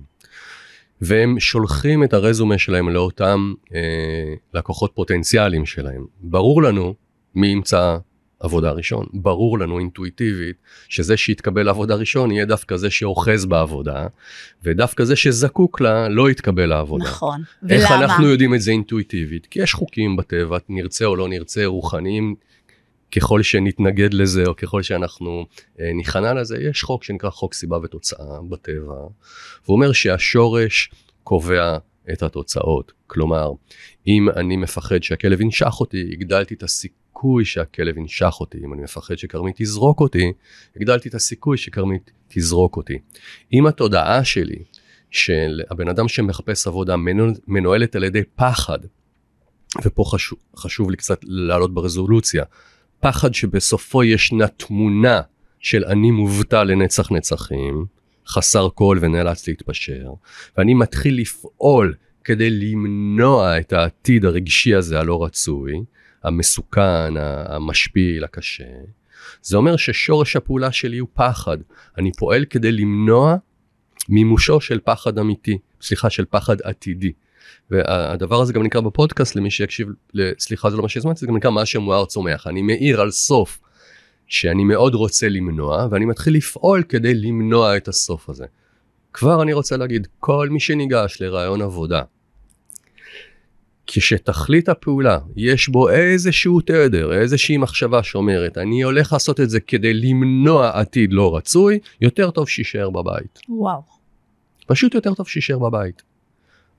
והם 1.02 1.40
שולחים 1.40 2.04
את 2.04 2.14
הרזומה 2.14 2.58
שלהם 2.58 2.90
לאותם 2.90 3.54
אה, 3.74 4.34
לקוחות 4.54 4.92
פוטנציאליים 4.96 5.66
שלהם. 5.66 6.06
ברור 6.22 6.64
לנו 6.64 6.94
מי 7.36 7.48
ימצא 7.48 7.98
עבודה 8.44 8.72
ראשון, 8.72 9.06
ברור 9.14 9.60
לנו 9.60 9.80
אינטואיטיבית 9.80 10.56
שזה 10.90 11.18
שיתקבל 11.18 11.64
לעבודה 11.64 11.96
ראשון 11.96 12.32
יהיה 12.32 12.46
דווקא 12.46 12.78
זה 12.78 12.90
שאוחז 12.90 13.46
בעבודה, 13.46 14.08
ודווקא 14.64 15.04
זה 15.04 15.16
שזקוק 15.16 15.82
לה 15.82 16.10
לא 16.10 16.30
יתקבל 16.30 16.66
לעבודה. 16.66 17.06
נכון. 17.06 17.42
איך 17.70 17.92
ולמה? 17.92 18.04
אנחנו 18.04 18.28
יודעים 18.28 18.56
את 18.56 18.62
זה 18.62 18.72
אינטואיטיבית? 18.72 19.46
כי 19.46 19.62
יש 19.62 19.74
חוקים 19.74 20.16
בטבע, 20.16 20.58
נרצה 20.70 21.06
או 21.06 21.16
לא 21.16 21.28
נרצה, 21.28 21.66
רוחניים, 21.66 22.36
ככל 23.16 23.44
שנתנגד 23.44 24.14
לזה 24.14 24.44
או 24.48 24.56
ככל 24.56 24.82
שאנחנו 24.84 25.46
אה, 25.80 25.94
ניכנע 25.94 26.34
לזה, 26.34 26.58
יש 26.58 26.84
חוק 26.84 27.04
שנקרא 27.04 27.30
חוק 27.30 27.54
סיבה 27.54 27.78
ותוצאה 27.84 28.42
בטבע, 28.50 28.94
והוא 29.66 29.76
אומר 29.76 29.92
שהשורש 29.92 30.92
קובע 31.24 31.78
את 32.14 32.24
התוצאות. 32.24 32.92
כלומר, 33.08 33.52
אם 34.08 34.30
אני 34.30 34.58
מפחד 34.58 35.04
שהכלב 35.04 35.42
ינשך 35.42 35.74
אותי, 35.80 36.10
הגדלתי 36.12 36.54
את 36.54 36.64
הסיכוי 36.64 37.46
שהכלב 37.46 37.98
ינשך 37.98 38.34
אותי. 38.40 38.58
אם 38.66 38.74
אני 38.74 38.82
מפחד 38.82 39.16
שכרמית 39.16 39.56
תזרוק 39.58 40.00
אותי, 40.00 40.34
הגדלתי 40.76 41.10
את 41.10 41.14
הסיכוי 41.14 41.58
שכרמית 41.58 42.12
תזרוק 42.28 42.78
אותי. 42.78 43.00
אם 43.54 43.68
התודעה 43.68 44.24
שלי 44.24 44.64
של 45.12 45.62
הבן 45.70 45.88
אדם 45.88 46.08
שמחפש 46.08 46.68
עבודה 46.68 46.96
מנוהל- 46.98 47.40
מנוהלת 47.48 47.96
על 47.96 48.04
ידי 48.04 48.24
פחד, 48.36 48.80
ופה 49.86 50.04
חשוב, 50.08 50.40
חשוב 50.58 50.90
לי 50.92 50.98
קצת 50.98 51.20
לעלות 51.24 51.74
ברזולוציה, 51.74 52.44
פחד 53.04 53.34
שבסופו 53.34 54.04
ישנה 54.04 54.48
תמונה 54.48 55.22
של 55.60 55.86
אני 55.86 56.12
מובטל 56.12 56.64
לנצח 56.64 57.12
נצחים, 57.12 57.86
חסר 58.28 58.70
קול 58.70 59.00
ונאלץ 59.02 59.48
להתפשר, 59.48 60.14
ואני 60.58 60.74
מתחיל 60.74 61.22
לפעול 61.22 61.94
כדי 62.24 62.50
למנוע 62.50 63.60
את 63.60 63.74
העתיד 63.74 64.26
הרגשי 64.26 64.76
הזה 64.76 65.00
הלא 65.00 65.24
רצוי, 65.24 65.84
המסוכן, 66.24 67.14
המשפיל, 67.46 68.24
הקשה. 68.24 68.64
זה 69.42 69.58
אומר 69.58 69.76
ששורש 69.76 70.36
הפעולה 70.36 70.72
שלי 70.72 70.98
הוא 70.98 71.10
פחד. 71.14 71.58
אני 71.98 72.12
פועל 72.12 72.46
כדי 72.46 72.72
למנוע 72.72 73.36
מימושו 74.10 74.62
של 74.62 74.80
פחד 74.84 75.18
אמיתי, 75.18 75.58
סליחה, 75.82 76.10
של 76.10 76.26
פחד 76.30 76.62
עתידי. 76.62 77.12
והדבר 77.72 78.42
הזה 78.42 78.54
גם 78.54 78.64
נקרא 78.64 78.82
בפודקאסט 78.82 79.36
למי 79.36 79.52
שיקשיב, 79.52 79.88
סליחה 80.40 80.70
זה 80.70 80.78
לא 80.78 80.84
מה 80.84 80.90
שהזמנתי, 80.90 81.20
זה 81.20 81.28
גם 81.28 81.38
נקרא 81.38 81.52
מה 81.52 81.66
שמואר 81.66 82.06
צומח. 82.06 82.48
אני 82.48 82.62
מאיר 82.62 83.02
על 83.02 83.12
סוף 83.12 83.60
שאני 84.28 84.64
מאוד 84.64 84.96
רוצה 84.96 85.30
למנוע, 85.30 85.88
ואני 85.92 86.06
מתחיל 86.06 86.36
לפעול 86.36 86.84
כדי 86.90 87.14
למנוע 87.14 87.78
את 87.78 87.88
הסוף 87.88 88.30
הזה. 88.30 88.46
כבר 89.14 89.44
אני 89.44 89.54
רוצה 89.54 89.78
להגיד, 89.78 90.08
כל 90.20 90.50
מי 90.52 90.60
שניגש 90.60 91.22
לרעיון 91.22 91.62
עבודה, 91.62 92.02
כשתכלית 93.88 94.70
הפעולה 94.70 95.20
יש 95.36 95.70
בו 95.70 95.90
איזשהו 95.90 96.62
תדר, 96.62 97.14
איזושהי 97.14 97.58
מחשבה 97.58 98.04
שאומרת, 98.04 98.58
אני 98.58 98.82
הולך 98.82 99.14
לעשות 99.14 99.40
את 99.40 99.50
זה 99.50 99.60
כדי 99.60 99.94
למנוע 99.94 100.80
עתיד 100.80 101.14
לא 101.14 101.36
רצוי, 101.36 101.80
יותר 102.02 102.32
טוב 102.32 102.50
שישאר 102.50 102.90
בבית. 102.90 103.40
וואו. 103.50 103.82
פשוט 104.68 104.96
יותר 104.96 105.14
טוב 105.14 105.28
שישאר 105.28 105.60
בבית. 105.60 106.04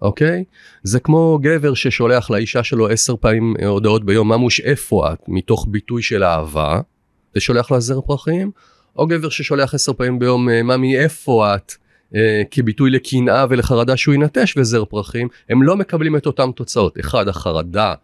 אוקיי? 0.02 0.44
זה 0.82 1.00
כמו 1.00 1.38
גבר 1.42 1.74
ששולח 1.74 2.30
לאישה 2.30 2.62
שלו 2.62 2.88
עשר 2.88 3.16
פעמים 3.16 3.54
הודעות 3.66 4.04
ביום, 4.04 4.28
ממוש 4.28 4.60
איפה 4.60 5.12
את? 5.12 5.18
מתוך 5.28 5.66
ביטוי 5.70 6.02
של 6.02 6.24
אהבה, 6.24 6.80
ושולח 7.36 7.70
לה 7.70 7.80
זר 7.80 8.00
פרחים, 8.00 8.50
או 8.96 9.06
גבר 9.06 9.28
ששולח 9.28 9.74
עשר 9.74 9.92
פעמים 9.92 10.18
ביום, 10.18 10.48
ממי 10.48 10.98
איפה 10.98 11.54
את? 11.54 11.72
אה, 12.14 12.42
כביטוי 12.50 12.90
לקנאה 12.90 13.46
ולחרדה 13.50 13.96
שהוא 13.96 14.14
ינטש 14.14 14.56
וזר 14.56 14.84
פרחים, 14.84 15.28
הם 15.48 15.62
לא 15.62 15.76
מקבלים 15.76 16.16
את 16.16 16.26
אותם 16.26 16.50
תוצאות. 16.54 16.98
אחד, 17.00 17.28
החרדה 17.28 17.94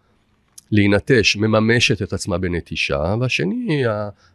להינטש 0.73 1.37
מממשת 1.37 2.03
את 2.03 2.13
עצמה 2.13 2.39
בנטישה, 2.39 3.15
והשני, 3.21 3.83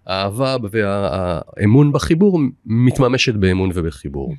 האהבה 0.05 0.57
והאמון 0.71 1.91
בחיבור 1.91 2.39
מתממשת 2.65 3.33
באמון 3.33 3.71
ובחיבור. 3.73 4.33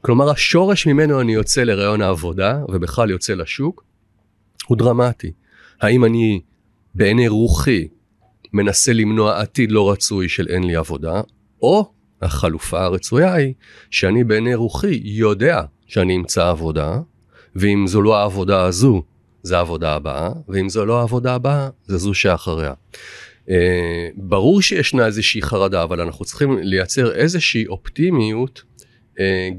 כלומר, 0.00 0.30
השורש 0.30 0.86
ממנו 0.86 1.20
אני 1.20 1.32
יוצא 1.32 1.62
לרעיון 1.62 2.02
העבודה, 2.02 2.58
ובכלל 2.68 3.10
יוצא 3.10 3.34
לשוק, 3.34 3.84
הוא 4.66 4.78
דרמטי. 4.78 5.32
האם 5.80 6.04
אני 6.04 6.40
בעיני 6.94 7.28
רוחי 7.28 7.88
מנסה 8.52 8.92
למנוע 8.92 9.40
עתיד 9.40 9.72
לא 9.72 9.90
רצוי 9.90 10.28
של 10.28 10.46
אין 10.48 10.64
לי 10.64 10.76
עבודה, 10.76 11.20
או 11.62 11.92
החלופה 12.22 12.84
הרצויה 12.84 13.34
היא 13.34 13.54
שאני 13.90 14.24
בעיני 14.24 14.54
רוחי 14.54 15.00
יודע 15.04 15.62
שאני 15.86 16.16
אמצא 16.16 16.48
עבודה, 16.48 17.00
ואם 17.56 17.86
זו 17.86 18.02
לא 18.02 18.16
העבודה 18.16 18.64
הזו, 18.64 19.02
זה 19.42 19.56
העבודה 19.56 19.94
הבאה, 19.94 20.30
ואם 20.48 20.68
זו 20.68 20.86
לא 20.86 21.00
העבודה 21.00 21.34
הבאה, 21.34 21.68
זה 21.86 21.98
זו 21.98 22.14
שאחריה. 22.14 22.72
Uh, 23.46 23.52
ברור 24.16 24.62
שישנה 24.62 25.06
איזושהי 25.06 25.42
חרדה, 25.42 25.82
אבל 25.82 26.00
אנחנו 26.00 26.24
צריכים 26.24 26.58
לייצר 26.58 27.12
איזושהי 27.12 27.66
אופטימיות, 27.66 28.62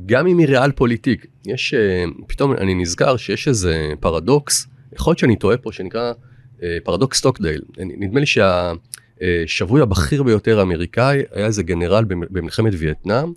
גם 0.05 0.27
אם 0.27 0.37
היא 0.37 0.47
ריאל 0.47 0.71
פוליטיק. 0.71 1.25
יש, 1.45 1.73
uh, 1.73 2.23
פתאום 2.27 2.53
אני 2.53 2.75
נזכר 2.75 3.17
שיש 3.17 3.47
איזה 3.47 3.91
פרדוקס, 3.99 4.67
יכול 4.93 5.11
להיות 5.11 5.19
שאני 5.19 5.35
טועה 5.35 5.57
פה, 5.57 5.71
שנקרא 5.71 6.13
אה, 6.57 6.63
פרדוקס 6.83 7.17
סטוקדייל. 7.17 7.61
נדמה 7.77 8.19
לי 8.19 8.25
שה... 8.25 8.71
שבוי 9.45 9.81
הבכיר 9.81 10.23
ביותר 10.23 10.59
האמריקאי 10.59 11.21
היה 11.31 11.45
איזה 11.45 11.63
גנרל 11.63 12.05
במלחמת 12.07 12.73
וייטנאם, 12.77 13.31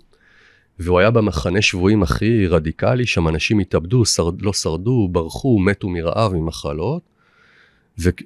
והוא 0.79 0.99
היה 0.99 1.11
במחנה 1.11 1.61
שבויים 1.61 2.03
הכי 2.03 2.47
רדיקלי, 2.47 3.05
שם 3.05 3.27
אנשים 3.27 3.59
התאבדו, 3.59 4.05
שרד, 4.05 4.41
לא 4.41 4.53
שרדו, 4.53 5.07
ברחו, 5.11 5.59
מתו 5.59 5.89
מרעב, 5.89 6.33
ממחלות. 6.33 7.01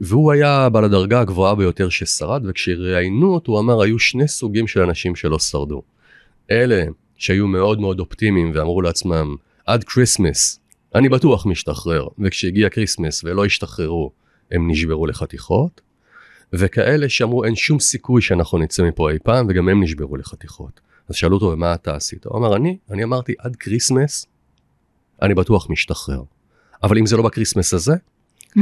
והוא 0.01 0.31
היה 0.31 0.69
בעל 0.69 0.83
הדרגה 0.83 1.21
הגבוהה 1.21 1.55
ביותר 1.55 1.89
ששרד, 1.89 2.43
וכשראיינו 2.47 3.33
אותו 3.33 3.51
הוא 3.51 3.59
אמר 3.59 3.81
היו 3.81 3.99
שני 3.99 4.27
סוגים 4.27 4.67
של 4.67 4.81
אנשים 4.81 5.15
שלא 5.15 5.39
שרדו. 5.39 5.81
אלה 6.51 6.83
שהיו 7.19 7.47
מאוד 7.47 7.79
מאוד 7.79 7.99
אופטימיים 7.99 8.51
ואמרו 8.55 8.81
לעצמם 8.81 9.35
עד 9.65 9.83
Christmas 9.83 10.59
אני 10.95 11.09
בטוח 11.09 11.45
משתחרר, 11.45 12.07
וכשהגיע 12.19 12.69
Christmas 12.69 13.23
ולא 13.23 13.45
השתחררו 13.45 14.11
הם 14.51 14.71
נשברו 14.71 15.07
לחתיכות. 15.07 15.81
וכאלה 16.53 17.09
שאמרו 17.09 17.43
אין 17.43 17.55
שום 17.55 17.79
סיכוי 17.79 18.21
שאנחנו 18.21 18.57
נצא 18.57 18.83
מפה 18.83 19.11
אי 19.11 19.19
פעם 19.23 19.45
וגם 19.49 19.69
הם 19.69 19.83
נשברו 19.83 20.17
לחתיכות. 20.17 20.79
אז 21.09 21.15
שאלו 21.15 21.35
אותו 21.35 21.57
מה 21.57 21.73
אתה 21.73 21.95
עשית? 21.95 22.25
הוא 22.25 22.37
אמר 22.37 22.55
אני, 22.55 22.77
אני 22.91 23.03
אמרתי 23.03 23.33
עד 23.39 23.55
כריסמס 23.55 24.25
אני 25.21 25.33
בטוח 25.33 25.69
משתחרר. 25.69 26.21
אבל 26.83 26.97
אם 26.97 27.05
זה 27.05 27.17
לא 27.17 27.23
ב 27.23 27.28
Christmas 27.28 27.73
הזה, 27.73 27.93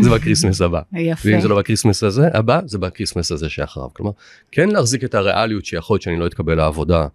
זה 0.02 0.10
ב 0.10 0.15
Christmas 0.15 0.62
הבא. 0.62 0.82
יפה. 0.94 1.30
ואם 1.30 1.42
זה 1.42 1.48
לא 1.48 1.58
ב 1.58 1.62
Christmas 1.62 2.04
הזה, 2.04 2.28
הבא 2.34 2.60
זה 2.66 2.78
ב 2.78 2.83
Christmas 2.83 3.32
הזה 3.32 3.50
שאחריו. 3.50 3.90
כלומר, 3.94 4.12
כן 4.52 4.70
להחזיק 4.70 5.04
את 5.04 5.16
הריאליות 5.16 5.66
שיכול 5.66 5.94
להיות 5.94 6.02
שאני 6.02 6.20
לא 6.20 6.28
אתקבל 6.28 6.56
לעבודה 6.56 7.08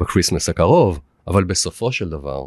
ב 0.00 0.05
Christmas 0.05 0.48
הקרוב, 0.48 1.00
אבל 1.26 1.44
בסופו 1.44 1.92
של 1.92 2.08
דבר 2.08 2.46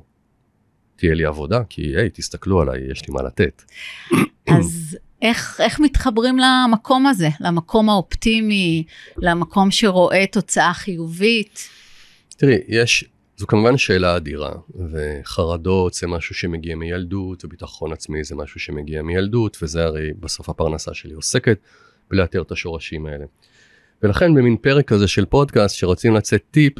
תהיה 0.95 1.13
לי 1.13 1.25
עבודה, 1.25 1.63
כי 1.69 1.81
היי, 1.81 2.09
תסתכלו 2.09 2.61
עליי, 2.61 2.91
יש 2.91 3.07
לי 3.07 3.13
מה 3.13 3.23
לתת. 3.23 3.63
אז 4.59 4.97
איך, 5.21 5.61
איך 5.63 5.79
מתחברים 5.79 6.37
למקום 6.39 7.07
הזה, 7.07 7.29
למקום 7.39 7.89
האופטימי, 7.89 8.83
למקום 9.17 9.71
שרואה 9.71 10.25
תוצאה 10.31 10.73
חיובית? 10.73 11.69
תראי, 12.37 12.57
יש, 12.67 13.05
זו 13.37 13.47
כמובן 13.47 13.77
שאלה 13.77 14.17
אדירה, 14.17 14.51
וחרדות 14.91 15.93
זה 15.93 16.07
משהו 16.07 16.35
שמגיע 16.35 16.75
מילדות, 16.75 17.45
וביטחון 17.45 17.93
עצמי 17.93 18.23
זה 18.23 18.35
משהו 18.35 18.59
שמגיע 18.59 19.01
מילדות, 19.01 19.57
וזה 19.61 19.83
הרי 19.83 20.09
בסוף 20.19 20.49
הפרנסה 20.49 20.93
שלי 20.93 21.13
עוסקת 21.13 21.59
בלאתר 22.09 22.41
את 22.41 22.51
השורשים 22.51 23.05
האלה. 23.05 23.25
ולכן 24.03 24.33
במין 24.33 24.57
פרק 24.57 24.87
כזה 24.87 25.07
של 25.07 25.25
פודקאסט 25.25 25.75
שרוצים 25.75 26.15
לצאת 26.15 26.41
טיפ, 26.51 26.73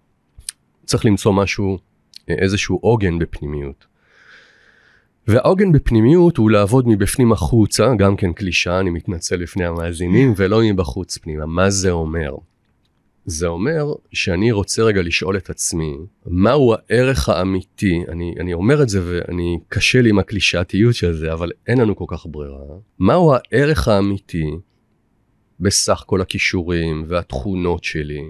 צריך 0.86 1.04
למצוא 1.04 1.32
משהו, 1.32 1.78
איזשהו 2.28 2.78
עוגן 2.82 3.18
בפנימיות. 3.18 3.86
והעוגן 5.26 5.72
בפנימיות 5.72 6.36
הוא 6.36 6.50
לעבוד 6.50 6.88
מבפנים 6.88 7.32
החוצה, 7.32 7.94
גם 7.98 8.16
כן 8.16 8.32
קלישה, 8.32 8.80
אני 8.80 8.90
מתנצל 8.90 9.36
לפני 9.36 9.64
המאזינים, 9.64 10.32
ולא 10.36 10.60
מבחוץ 10.62 11.18
פנימה. 11.18 11.46
מה 11.46 11.70
זה 11.70 11.90
אומר? 11.90 12.34
זה 13.26 13.46
אומר 13.46 13.92
שאני 14.12 14.52
רוצה 14.52 14.82
רגע 14.82 15.02
לשאול 15.02 15.36
את 15.36 15.50
עצמי, 15.50 15.96
מהו 16.26 16.74
הערך 16.74 17.28
האמיתי, 17.28 18.02
אני, 18.08 18.34
אני 18.40 18.54
אומר 18.54 18.82
את 18.82 18.88
זה 18.88 19.00
ואני 19.04 19.58
קשה 19.68 20.02
לי 20.02 20.10
עם 20.10 20.18
הקלישאתיות 20.18 20.94
של 20.94 21.12
זה, 21.12 21.32
אבל 21.32 21.50
אין 21.66 21.78
לנו 21.78 21.96
כל 21.96 22.04
כך 22.08 22.26
ברירה, 22.26 22.58
מהו 22.98 23.34
הערך 23.34 23.88
האמיתי 23.88 24.50
בסך 25.60 26.02
כל 26.06 26.20
הכישורים 26.20 27.04
והתכונות 27.08 27.84
שלי 27.84 28.24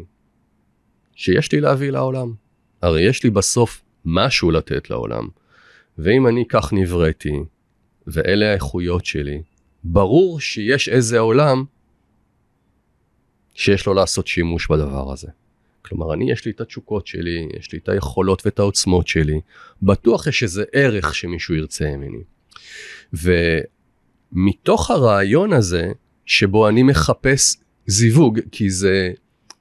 שיש 1.15 1.53
לי 1.53 1.61
להביא 1.61 1.91
לעולם. 1.91 2.33
הרי 2.83 3.03
יש 3.03 3.25
לי 3.25 3.31
בסוף 3.31 3.83
משהו 4.05 4.51
לתת 4.51 4.91
לעולם. 4.91 5.29
ואם 5.99 6.27
אני 6.27 6.45
כך 6.49 6.73
נבראתי, 6.73 7.33
ואלה 8.07 8.51
האיכויות 8.51 9.07
שלי, 9.07 9.43
ברור 9.85 10.41
שיש 10.41 10.89
איזה 10.89 11.19
עולם 11.19 11.65
שיש 13.55 13.87
לו 13.87 13.95
לעשות 13.95 14.27
שימוש 14.27 14.71
בדבר 14.71 15.13
הזה. 15.13 15.29
כלומר, 15.83 16.15
אני, 16.15 16.33
יש 16.33 16.45
לי 16.45 16.51
את 16.53 16.61
התשוקות 16.61 17.07
שלי, 17.07 17.49
יש 17.59 17.73
לי 17.73 17.79
את 17.79 17.89
היכולות 17.89 18.47
ואת 18.47 18.59
העוצמות 18.59 19.09
שלי, 19.09 19.41
בטוח 19.83 20.27
יש 20.27 20.43
איזה 20.43 20.65
ערך 20.73 21.15
שמישהו 21.15 21.55
ירצה 21.55 21.97
ממני. 21.97 22.23
ומתוך 24.33 24.91
הרעיון 24.91 25.53
הזה, 25.53 25.93
שבו 26.27 26.69
אני 26.69 26.83
מחפש 26.83 27.57
זיווג, 27.87 28.41
כי 28.53 28.71
זה 28.71 29.11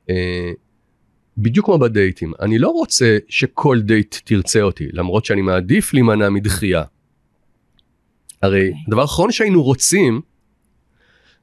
אה, 0.10 0.52
בדיוק 1.38 1.66
כמו 1.66 1.80
בדייטים, 1.80 2.34
אני 2.42 2.60
לא 2.60 2.70
רוצה 2.70 3.18
שכל 3.28 3.82
דייט 3.82 4.16
תרצה 4.24 4.62
אותי, 4.62 4.88
למרות 4.94 5.26
שאני 5.26 5.42
מעדיף 5.42 5.94
להימנע 5.94 6.30
מדחייה. 6.30 6.84
הרי 8.42 8.60
okay. 8.60 8.68
אוקיי. 8.68 8.84
הדבר 8.88 9.02
האחרון 9.02 9.32
שהיינו 9.32 9.64
רוצים, 9.64 10.22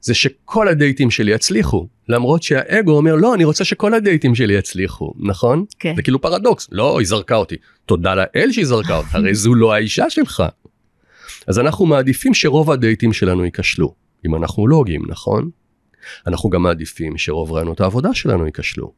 זה 0.01 0.15
שכל 0.15 0.69
הדייטים 0.69 1.11
שלי 1.11 1.33
יצליחו, 1.33 1.89
למרות 2.09 2.43
שהאגו 2.43 2.93
אומר 2.93 3.15
לא 3.15 3.35
אני 3.35 3.45
רוצה 3.45 3.65
שכל 3.65 3.95
הדייטים 3.95 4.35
שלי 4.35 4.55
יצליחו 4.55 5.13
נכון 5.19 5.65
okay. 5.69 5.77
כן. 5.79 5.97
זה 5.97 6.03
כאילו 6.03 6.21
פרדוקס 6.21 6.69
לא 6.73 6.99
היא 6.99 7.07
זרקה 7.07 7.37
אותי 7.37 7.57
תודה 7.87 8.15
לאל 8.15 8.53
שהיא 8.53 8.67
זרקה 8.67 8.97
אותך 8.97 9.15
הרי 9.15 9.35
זו 9.35 9.55
לא 9.55 9.75
האישה 9.75 10.11
שלך. 10.11 10.43
אז 11.47 11.59
אנחנו 11.59 11.87
מעדיפים 11.87 12.35
שרוב 12.35 12.71
הדייטים 12.71 13.13
שלנו 13.13 13.45
ייכשלו 13.45 13.95
אם 14.27 14.35
אנחנו 14.35 14.67
לוגים 14.67 15.03
נכון. 15.09 15.51
אנחנו 16.27 16.51
גם 16.51 16.63
מעדיפים 16.63 17.19
שרוב 17.19 17.53
רעיונות 17.53 17.81
העבודה 17.81 18.15
שלנו 18.15 18.47
ייכשלו. 18.47 18.93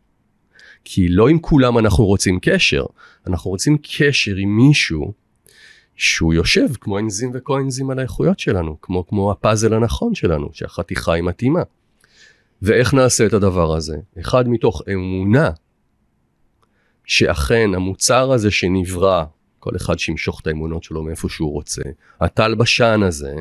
כי 0.85 1.09
לא 1.09 1.29
עם 1.29 1.39
כולם 1.39 1.79
אנחנו 1.79 2.07
רוצים 2.07 2.39
קשר, 2.43 2.85
אנחנו 3.27 3.51
רוצים 3.51 3.79
קשר 3.83 4.37
עם 4.37 4.57
מישהו 4.57 5.13
שהוא 5.97 6.35
יושב 6.35 6.67
כמו 6.81 6.99
אנזים 6.99 7.31
וקו-אנזים 7.35 7.91
על 7.91 7.99
האיכויות 7.99 8.39
שלנו, 8.39 8.77
כמו, 8.81 9.07
כמו 9.07 9.31
הפאזל 9.31 9.75
הנכון 9.75 10.15
שלנו, 10.15 10.49
שהחתיכה 10.53 11.13
היא 11.13 11.23
מתאימה. 11.23 11.63
ואיך 12.63 12.95
נעשה 12.95 13.27
את 13.27 13.33
הדבר 13.33 13.77
הזה? 13.77 13.97
אחד 14.21 14.49
מתוך 14.49 14.83
אמונה 14.93 15.51
שאכן 17.05 17.71
המוצר 17.75 18.33
הזה 18.33 18.51
שנברא, 18.51 19.25
כל 19.59 19.77
אחד 19.77 19.99
שימשוך 19.99 20.41
את 20.41 20.47
האמונות 20.47 20.83
שלו 20.83 21.03
מאיפה 21.03 21.29
שהוא 21.29 21.53
רוצה, 21.53 21.83
הטל 22.21 22.55
בשן 22.55 23.03
הזה, 23.03 23.35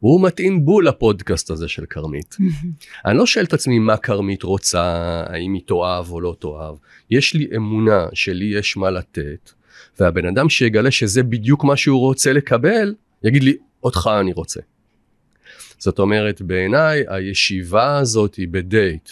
הוא 0.00 0.22
מתאים 0.22 0.64
בול 0.64 0.88
לפודקאסט 0.88 1.50
הזה 1.50 1.68
של 1.68 1.86
כרמית. 1.86 2.36
אני 3.06 3.18
לא 3.18 3.26
שואל 3.26 3.44
את 3.44 3.52
עצמי 3.52 3.78
מה 3.78 3.96
כרמית 3.96 4.42
רוצה, 4.42 4.82
האם 5.26 5.54
היא 5.54 5.62
תאהב 5.66 6.10
או 6.10 6.20
לא 6.20 6.36
תאהב. 6.38 6.74
יש 7.10 7.34
לי 7.34 7.48
אמונה 7.56 8.06
שלי 8.12 8.44
יש 8.44 8.76
מה 8.76 8.90
לתת, 8.90 9.50
והבן 10.00 10.26
אדם 10.26 10.48
שיגלה 10.48 10.90
שזה 10.90 11.22
בדיוק 11.22 11.64
מה 11.64 11.76
שהוא 11.76 12.00
רוצה 12.00 12.32
לקבל, 12.32 12.94
יגיד 13.24 13.42
לי, 13.42 13.56
אותך 13.82 14.10
אני 14.20 14.32
רוצה. 14.32 14.60
זאת 15.78 15.98
אומרת, 15.98 16.42
בעיניי 16.42 17.04
הישיבה 17.08 17.98
הזאת 17.98 18.34
היא 18.34 18.48
בדייט, 18.50 19.10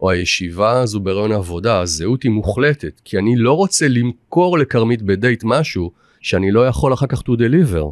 או 0.00 0.10
הישיבה 0.10 0.80
הזו 0.80 1.00
ברעיון 1.00 1.32
עבודה, 1.32 1.80
הזהות 1.80 2.22
היא 2.22 2.32
מוחלטת, 2.32 3.00
כי 3.04 3.18
אני 3.18 3.36
לא 3.36 3.52
רוצה 3.52 3.88
למכור 3.88 4.58
לכרמית 4.58 5.02
בדייט 5.02 5.44
משהו 5.44 5.92
שאני 6.20 6.50
לא 6.50 6.66
יכול 6.66 6.92
אחר 6.92 7.06
כך 7.06 7.20
to 7.20 7.32
deliver. 7.32 7.84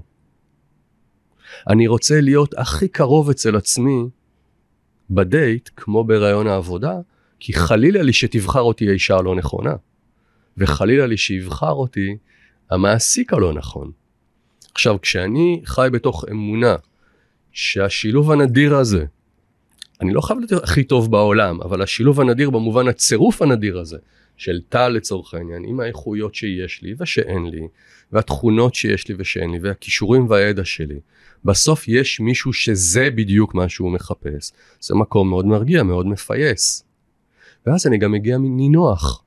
אני 1.71 1.87
רוצה 1.87 2.21
להיות 2.21 2.55
הכי 2.59 2.89
קרוב 2.89 3.31
אצל 3.31 3.57
עצמי 3.57 4.09
בדייט, 5.11 5.71
כמו 5.77 6.05
ברעיון 6.05 6.47
העבודה, 6.47 6.93
כי 7.41 7.53
חלילה 7.53 8.03
לי 8.03 8.13
שתבחר 8.13 8.61
אותי 8.61 8.89
האישה 8.89 9.17
הלא 9.17 9.35
נכונה, 9.35 9.75
וחלילה 10.59 11.07
לי 11.07 11.17
שיבחר 11.17 11.73
אותי 11.73 12.17
המעסיק 12.71 13.33
הלא 13.33 13.53
נכון. 13.53 13.91
עכשיו, 14.75 15.01
כשאני 15.01 15.63
חי 15.65 15.89
בתוך 15.93 16.25
אמונה 16.31 16.77
שהשילוב 17.53 18.31
הנדיר 18.31 18.77
הזה, 18.77 19.05
אני 20.01 20.13
לא 20.13 20.21
חייב 20.21 20.39
להיות 20.39 20.53
הכי 20.63 20.85
טוב 20.85 21.11
בעולם, 21.11 21.61
אבל 21.63 21.83
השילוב 21.83 22.21
הנדיר 22.21 22.51
במובן 22.51 22.89
הצירוף 22.89 23.43
הנדיר 23.43 23.79
הזה, 23.79 23.99
של 24.39 24.61
טל 24.69 24.89
לצורך 24.89 25.35
העניין, 25.35 25.65
עם 25.65 25.81
האיכויות 25.81 26.35
שיש 26.35 26.83
לי 26.83 26.95
ושאין 26.99 27.47
לי, 27.47 27.69
והתכונות 28.13 28.75
שיש 28.75 29.09
לי 29.09 29.15
ושאין 29.19 29.51
לי, 29.51 29.59
והכישורים 29.63 30.31
והידע 30.31 30.65
שלי, 30.65 31.01
בסוף 31.45 31.89
יש 31.89 32.21
מישהו 32.21 32.53
שזה 32.53 33.11
בדיוק 33.11 33.55
מה 33.55 33.69
שהוא 33.69 33.93
מחפש. 33.93 34.53
זה 34.81 34.95
מקום 34.95 35.29
מאוד 35.29 35.47
מרגיע, 35.47 35.83
מאוד 35.83 36.07
מפייס. 36.07 36.85
ואז 37.67 37.87
אני 37.87 37.99
גם 37.99 38.13
מגיע 38.13 38.39
מנינוח. 38.39 39.25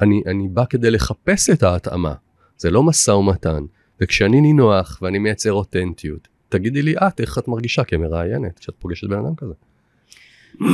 אני, 0.00 0.22
אני 0.26 0.48
בא 0.48 0.64
כדי 0.70 0.90
לחפש 0.90 1.50
את 1.50 1.62
ההתאמה, 1.62 2.14
זה 2.56 2.70
לא 2.70 2.82
משא 2.82 3.10
ומתן. 3.10 3.64
וכשאני 4.00 4.40
נינוח 4.40 4.98
ואני 5.02 5.18
מייצר 5.18 5.52
אותנטיות, 5.52 6.28
תגידי 6.48 6.82
לי 6.82 6.94
את 6.96 7.20
איך 7.20 7.38
את 7.38 7.48
מרגישה 7.48 7.84
כמראיינת 7.84 8.58
כשאת 8.58 8.74
פוגשת 8.78 9.08
בן 9.08 9.18
אדם 9.18 9.34
כזה. 9.36 9.54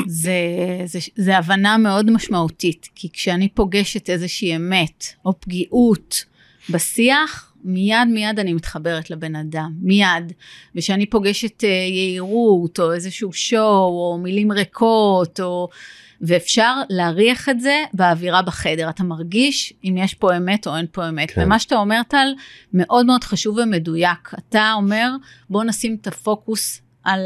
זה, 0.06 0.33
זה, 0.85 0.99
זה 1.16 1.38
הבנה 1.38 1.78
מאוד 1.78 2.11
משמעותית, 2.11 2.88
כי 2.95 3.09
כשאני 3.12 3.49
פוגשת 3.49 4.11
איזושהי 4.11 4.56
אמת 4.56 5.04
או 5.25 5.40
פגיעות 5.40 6.25
בשיח, 6.71 7.52
מיד 7.64 8.09
מיד 8.09 8.38
אני 8.38 8.52
מתחברת 8.52 9.11
לבן 9.11 9.37
אדם, 9.37 9.73
מיד. 9.80 10.33
וכשאני 10.75 11.06
פוגשת 11.06 11.61
uh, 11.61 11.66
יהירות 11.66 12.80
או 12.80 12.92
איזשהו 12.92 13.33
שואו 13.33 13.88
או 13.88 14.18
מילים 14.23 14.52
ריקות 14.52 15.40
או... 15.40 15.68
ואפשר 16.21 16.75
להריח 16.90 17.49
את 17.49 17.61
זה 17.61 17.85
באווירה 17.95 18.42
בחדר. 18.42 18.88
אתה 18.88 19.04
מרגיש 19.04 19.73
אם 19.85 19.97
יש 19.99 20.14
פה 20.14 20.37
אמת 20.37 20.66
או 20.66 20.76
אין 20.76 20.87
פה 20.92 21.09
אמת. 21.09 21.30
כן. 21.30 21.42
ומה 21.45 21.59
שאתה 21.59 21.76
אומר 21.76 22.00
טל 22.09 22.26
מאוד 22.73 23.06
מאוד 23.06 23.25
חשוב 23.25 23.59
ומדויק. 23.59 24.35
אתה 24.38 24.73
אומר 24.76 25.11
בוא 25.50 25.64
נשים 25.64 25.97
את 26.00 26.06
הפוקוס 26.06 26.80
על 27.04 27.21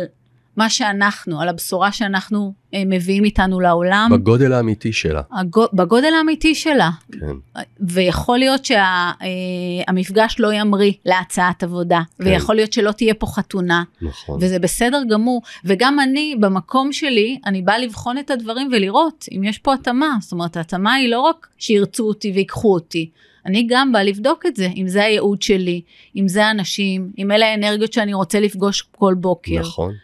מה 0.61 0.71
שאנחנו, 0.71 1.41
על 1.41 1.49
הבשורה 1.49 1.93
שאנחנו 1.93 2.53
אה, 2.75 2.83
מביאים 2.87 3.25
איתנו 3.25 3.61
לעולם. 3.61 4.11
בגודל 4.13 4.53
האמיתי 4.53 4.93
שלה. 4.93 5.23
הגו, 5.33 5.65
בגודל 5.73 6.15
האמיתי 6.19 6.55
שלה. 6.55 6.91
כן. 7.13 7.61
ויכול 7.81 8.39
להיות 8.39 8.65
שהמפגש 8.65 10.37
אה, 10.41 10.47
לא 10.47 10.53
ימריא 10.53 10.93
להצעת 11.07 11.63
עבודה, 11.63 12.01
כן. 12.19 12.25
ויכול 12.25 12.55
להיות 12.55 12.73
שלא 12.73 12.93
תהיה 12.93 13.15
פה 13.15 13.27
חתונה. 13.27 13.83
נכון. 14.03 14.39
וזה 14.41 14.59
בסדר 14.59 15.03
גמור. 15.11 15.43
וגם 15.65 16.01
אני, 16.01 16.37
במקום 16.41 16.93
שלי, 16.93 17.39
אני 17.47 17.63
באה 17.63 17.79
לבחון 17.79 18.19
את 18.19 18.31
הדברים 18.31 18.69
ולראות 18.73 19.27
אם 19.33 19.45
יש 19.45 19.59
פה 19.59 19.75
התאמה. 19.75 20.17
זאת 20.21 20.33
אומרת, 20.33 20.57
ההתאמה 20.57 20.95
היא 20.95 21.09
לא 21.09 21.21
רק 21.21 21.47
שירצו 21.59 22.09
אותי 22.09 22.33
ויקחו 22.33 22.75
אותי. 22.75 23.11
אני 23.47 23.67
גם 23.69 23.93
באה 23.93 24.03
לבדוק 24.03 24.47
את 24.47 24.57
זה, 24.57 24.69
אם 24.77 24.89
זה 24.89 25.05
הייעוד 25.05 25.43
שלי, 25.43 25.81
אם 26.17 26.29
זה 26.29 26.47
האנשים, 26.47 27.11
אם 27.19 27.33
אלה 27.33 27.47
האנרגיות 27.47 27.93
שאני 27.93 28.15
רוצה 28.15 28.41
לפגוש 28.41 28.83
כל 28.93 29.15
בוקר. 29.15 29.61
נכון. 29.61 29.95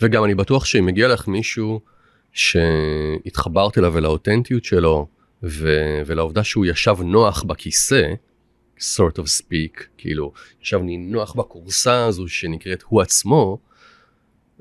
וגם 0.00 0.24
אני 0.24 0.34
בטוח 0.34 0.64
שאם 0.64 0.86
מגיע 0.86 1.08
לך 1.08 1.28
מישהו 1.28 1.80
שהתחברת 2.32 3.78
אליו 3.78 3.92
ולאותנטיות 3.94 4.64
שלו 4.64 5.08
ו- 5.42 6.02
ולעובדה 6.06 6.44
שהוא 6.44 6.66
ישב 6.66 6.96
נוח 7.04 7.42
בכיסא, 7.42 8.02
sort 8.78 9.18
of 9.18 9.24
speak, 9.40 9.82
כאילו 9.98 10.32
ישב 10.62 10.78
נינוח 10.82 11.34
בכורסה 11.34 12.06
הזו 12.06 12.28
שנקראת 12.28 12.82
הוא 12.82 13.02
עצמו, 13.02 13.58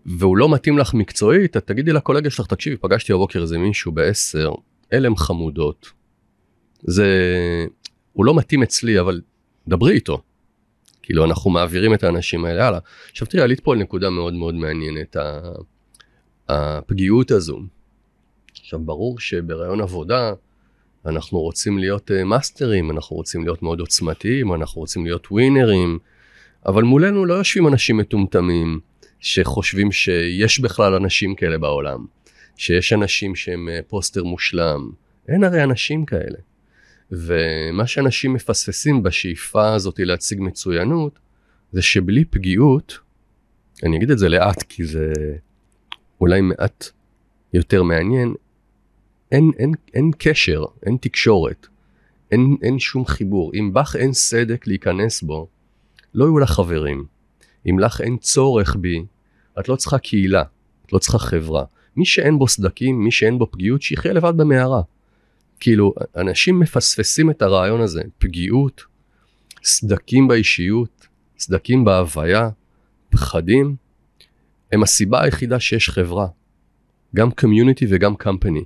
והוא 0.05 0.37
לא 0.37 0.49
מתאים 0.49 0.77
לך 0.77 0.93
מקצועית, 0.93 1.57
את 1.57 1.67
תגידי 1.67 1.93
לקולגה 1.93 2.29
שלך, 2.29 2.47
תקשיבי, 2.47 2.77
פגשתי 2.77 3.13
הבוקר 3.13 3.41
איזה 3.41 3.57
מישהו 3.57 3.91
בעשר, 3.91 4.51
אלה 4.93 5.07
הם 5.07 5.15
חמודות. 5.15 5.91
זה, 6.83 7.07
הוא 8.13 8.25
לא 8.25 8.35
מתאים 8.35 8.63
אצלי, 8.63 8.99
אבל 8.99 9.21
דברי 9.67 9.93
איתו. 9.93 10.21
כאילו 11.07 11.25
אנחנו 11.25 11.51
מעבירים 11.51 11.93
את 11.93 12.03
האנשים 12.03 12.45
האלה 12.45 12.67
הלאה. 12.67 12.79
עכשיו 13.11 13.27
תראה, 13.27 13.43
עלית 13.43 13.59
פה 13.59 13.73
על 13.73 13.79
נקודה 13.79 14.09
מאוד 14.09 14.33
מאוד 14.33 14.55
מעניינת, 14.55 15.15
הפגיעות 16.49 17.31
הזו. 17.31 17.59
עכשיו 18.59 18.79
ברור 18.79 19.19
שברעיון 19.19 19.81
עבודה 19.81 20.33
אנחנו 21.05 21.39
רוצים 21.39 21.77
להיות 21.77 22.11
uh, 22.11 22.23
מאסטרים, 22.23 22.91
אנחנו 22.91 23.15
רוצים 23.15 23.43
להיות 23.43 23.63
מאוד 23.63 23.79
עוצמתיים, 23.79 24.53
אנחנו 24.53 24.81
רוצים 24.81 25.05
להיות 25.05 25.27
ווינרים, 25.31 25.99
אבל 26.65 26.83
מולנו 26.83 27.25
לא 27.25 27.33
יושבים 27.33 27.67
אנשים 27.67 27.97
מטומטמים 27.97 28.79
שחושבים 29.19 29.91
שיש 29.91 30.59
בכלל 30.59 30.93
אנשים 30.93 31.35
כאלה 31.35 31.57
בעולם, 31.57 32.05
שיש 32.57 32.93
אנשים 32.93 33.35
שהם 33.35 33.69
uh, 33.69 33.89
פוסטר 33.89 34.23
מושלם, 34.23 34.89
אין 35.27 35.43
הרי 35.43 35.63
אנשים 35.63 36.05
כאלה. 36.05 36.37
ומה 37.11 37.87
שאנשים 37.87 38.33
מפספסים 38.33 39.03
בשאיפה 39.03 39.73
הזאת 39.73 39.99
להציג 39.99 40.41
מצוינות, 40.41 41.19
זה 41.71 41.81
שבלי 41.81 42.25
פגיעות, 42.25 42.99
אני 43.83 43.97
אגיד 43.97 44.11
את 44.11 44.19
זה 44.19 44.29
לאט 44.29 44.63
כי 44.63 44.85
זה 44.85 45.11
אולי 46.21 46.41
מעט 46.41 46.89
יותר 47.53 47.83
מעניין, 47.83 48.33
אין, 49.31 49.51
אין, 49.59 49.71
אין 49.93 50.11
קשר, 50.17 50.63
אין 50.85 50.97
תקשורת, 51.01 51.67
אין, 52.31 52.55
אין 52.61 52.79
שום 52.79 53.05
חיבור. 53.05 53.51
אם 53.53 53.73
בך 53.73 53.95
אין 53.95 54.13
סדק 54.13 54.67
להיכנס 54.67 55.21
בו, 55.21 55.47
לא 56.13 56.25
יהיו 56.25 56.39
לך 56.39 56.51
חברים. 56.51 57.05
אם 57.69 57.79
לך 57.79 58.01
אין 58.01 58.17
צורך 58.17 58.75
בי, 58.75 59.05
את 59.59 59.69
לא 59.69 59.75
צריכה 59.75 59.97
קהילה, 59.97 60.43
את 60.85 60.93
לא 60.93 60.99
צריכה 60.99 61.19
חברה. 61.19 61.63
מי 61.95 62.05
שאין 62.05 62.39
בו 62.39 62.47
סדקים, 62.47 62.99
מי 63.03 63.11
שאין 63.11 63.39
בו 63.39 63.51
פגיעות, 63.51 63.81
שיחיה 63.81 64.13
לבד 64.13 64.33
במערה. 64.37 64.81
כאילו, 65.59 65.93
אנשים 66.15 66.59
מפספסים 66.59 67.29
את 67.29 67.41
הרעיון 67.41 67.81
הזה, 67.81 68.01
פגיעות, 68.17 68.83
סדקים 69.63 70.27
באישיות, 70.27 71.07
סדקים 71.39 71.85
בהוויה, 71.85 72.49
פחדים, 73.09 73.75
הם 74.71 74.83
הסיבה 74.83 75.23
היחידה 75.23 75.59
שיש 75.59 75.89
חברה, 75.89 76.27
גם 77.15 77.31
קומיוניטי 77.31 77.85
וגם 77.89 78.15
קמפני. 78.15 78.63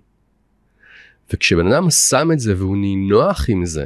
וכשבן 1.34 1.68
אדם 1.68 1.90
שם 1.90 2.30
את 2.34 2.40
זה 2.40 2.58
והוא 2.58 2.78
נינוח 2.78 3.46
עם 3.50 3.66
זה, 3.66 3.86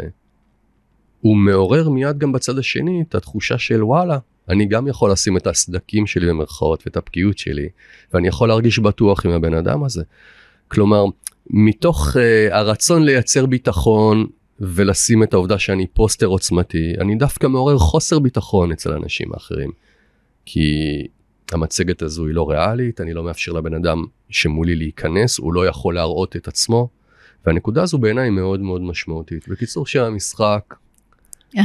הוא 1.21 1.37
מעורר 1.37 1.89
מיד 1.89 2.17
גם 2.17 2.31
בצד 2.31 2.57
השני 2.57 3.03
את 3.09 3.15
התחושה 3.15 3.57
של 3.57 3.83
וואלה, 3.83 4.17
אני 4.49 4.65
גם 4.65 4.87
יכול 4.87 5.11
לשים 5.11 5.37
את 5.37 5.47
הסדקים 5.47 6.07
שלי 6.07 6.27
במרכאות 6.27 6.83
ואת 6.85 6.97
הפגיעות 6.97 7.37
שלי, 7.37 7.69
ואני 8.13 8.27
יכול 8.27 8.47
להרגיש 8.47 8.79
בטוח 8.79 9.25
עם 9.25 9.31
הבן 9.31 9.53
אדם 9.53 9.83
הזה. 9.83 10.03
כלומר, 10.67 11.05
מתוך 11.49 12.15
uh, 12.15 12.53
הרצון 12.53 13.03
לייצר 13.03 13.45
ביטחון 13.45 14.27
ולשים 14.59 15.23
את 15.23 15.33
העובדה 15.33 15.59
שאני 15.59 15.87
פוסטר 15.87 16.25
עוצמתי, 16.25 16.93
אני 16.99 17.15
דווקא 17.15 17.47
מעורר 17.47 17.77
חוסר 17.77 18.19
ביטחון 18.19 18.71
אצל 18.71 18.93
אנשים 18.93 19.33
אחרים. 19.33 19.71
כי 20.45 20.71
המצגת 21.51 22.01
הזו 22.01 22.25
היא 22.25 22.35
לא 22.35 22.49
ריאלית, 22.49 23.01
אני 23.01 23.13
לא 23.13 23.23
מאפשר 23.23 23.51
לבן 23.51 23.73
אדם 23.73 24.03
שמולי 24.29 24.75
להיכנס, 24.75 25.37
הוא 25.37 25.53
לא 25.53 25.67
יכול 25.67 25.95
להראות 25.95 26.35
את 26.35 26.47
עצמו, 26.47 26.89
והנקודה 27.45 27.83
הזו 27.83 27.97
בעיניי 27.97 28.29
מאוד 28.29 28.59
מאוד 28.59 28.81
משמעותית. 28.81 29.47
בקיצור, 29.47 29.85
שם 29.85 30.03
המשחק, 30.03 30.75
אה. 31.57 31.63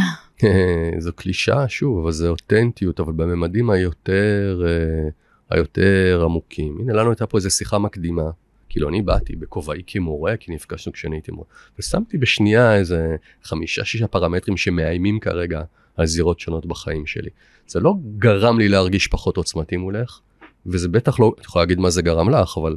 זו 0.98 1.12
קלישה 1.12 1.68
שוב, 1.68 1.98
אבל 1.98 2.12
זה 2.12 2.28
אותנטיות, 2.28 3.00
אבל 3.00 3.12
בממדים 3.12 3.70
היותר, 3.70 4.62
uh, 4.64 5.12
היותר 5.50 6.22
עמוקים. 6.24 6.78
הנה 6.80 6.92
לנו 6.92 7.10
הייתה 7.10 7.26
פה 7.26 7.38
איזו 7.38 7.50
שיחה 7.50 7.78
מקדימה. 7.78 8.30
כאילו 8.70 8.88
אני 8.88 9.02
באתי 9.02 9.37
בכובעי 9.37 9.83
כמורה, 9.87 10.37
כי 10.37 10.52
נפגשנו 10.52 10.92
כשאני 10.92 11.16
הייתי 11.16 11.33
מורה, 11.33 11.46
ושמתי 11.78 12.18
בשנייה 12.18 12.76
איזה 12.76 13.16
חמישה 13.42 13.85
שישה 13.85 14.06
פרמטרים 14.06 14.56
שמאיימים 14.56 15.20
כרגע 15.20 15.62
על 15.96 16.06
זירות 16.06 16.40
שונות 16.40 16.66
בחיים 16.66 17.06
שלי. 17.06 17.30
זה 17.66 17.80
לא 17.80 17.94
גרם 18.18 18.59
לי 18.59 18.68
להרגיש 18.68 19.06
פחות 19.06 19.37
עוצמתי 19.37 19.76
מולך, 19.76 20.20
וזה 20.66 20.88
בטח 20.88 21.20
לא, 21.20 21.33
את 21.40 21.44
יכולה 21.44 21.62
להגיד 21.62 21.78
מה 21.78 21.90
זה 21.90 22.02
גרם 22.02 22.30
לך, 22.30 22.59
אבל 22.59 22.76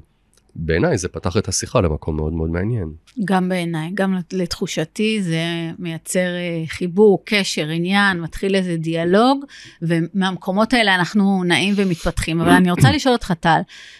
בעיניי 0.55 0.97
זה 0.97 1.07
פתח 1.07 1.37
את 1.37 1.47
השיחה 1.47 1.81
למקום 1.81 2.15
מאוד 2.15 2.33
מאוד 2.33 2.49
מעניין. 2.49 2.91
גם 3.25 3.49
בעיניי, 3.49 3.91
גם 3.93 4.17
לתחושתי 4.33 5.21
זה 5.21 5.43
מייצר 5.79 6.19
אה, 6.19 6.63
חיבור, 6.67 7.21
קשר, 7.25 7.67
עניין, 7.67 8.21
מתחיל 8.21 8.55
איזה 8.55 8.77
דיאלוג, 8.77 9.45
ומהמקומות 9.81 10.73
האלה 10.73 10.95
אנחנו 10.95 11.43
נעים 11.43 11.73
ומתפתחים. 11.77 12.41
אבל 12.41 12.49
אני 12.49 12.71
רוצה 12.71 12.91
לשאול 12.91 13.13
אותך, 13.13 13.33
טל, 13.39 13.59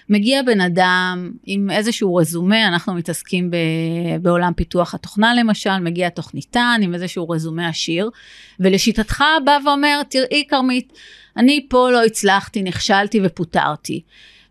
מגיע 0.10 0.42
בן 0.44 0.62
אדם 0.62 1.32
עם 1.46 1.70
איזשהו 1.70 2.16
רזומה, 2.16 2.68
אנחנו 2.68 2.94
מתעסקים 2.94 3.52
ב, 3.52 3.56
בעולם 4.22 4.54
פיתוח 4.54 4.94
התוכנה 4.94 5.34
למשל, 5.34 5.80
מגיע 5.80 6.10
תוכניתן 6.10 6.80
עם 6.84 6.94
איזשהו 6.94 7.30
רזומה 7.30 7.68
עשיר, 7.68 8.10
ולשיטתך 8.60 9.24
בא 9.46 9.58
ואומר, 9.66 10.02
תראי 10.10 10.44
כרמית, 10.50 10.94
אני 11.38 11.66
פה 11.70 11.92
לא 11.92 12.04
הצלחתי, 12.06 12.64
נכשלתי 12.64 13.20
ופוטרתי. 13.24 14.02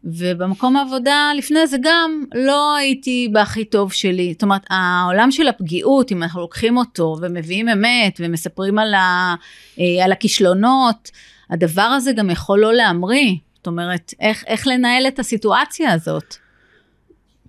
ובמקום 0.04 0.76
העבודה 0.76 1.32
לפני 1.36 1.66
זה 1.66 1.76
גם 1.82 2.24
לא 2.34 2.76
הייתי 2.76 3.28
בהכי 3.32 3.64
טוב 3.64 3.92
שלי. 3.92 4.32
זאת 4.32 4.42
אומרת, 4.42 4.62
העולם 4.70 5.30
של 5.30 5.48
הפגיעות, 5.48 6.12
אם 6.12 6.22
אנחנו 6.22 6.40
לוקחים 6.40 6.76
אותו 6.76 7.16
ומביאים 7.22 7.68
אמת 7.68 8.20
ומספרים 8.20 8.78
על, 8.78 8.94
ה, 8.94 9.34
אה, 9.78 10.04
על 10.04 10.12
הכישלונות, 10.12 11.10
הדבר 11.50 11.82
הזה 11.82 12.12
גם 12.12 12.30
יכול 12.30 12.60
לא 12.60 12.74
להמריא. 12.74 13.34
זאת 13.56 13.66
אומרת, 13.66 14.14
איך, 14.20 14.44
איך 14.46 14.66
לנהל 14.66 15.06
את 15.08 15.18
הסיטואציה 15.18 15.92
הזאת? 15.92 16.36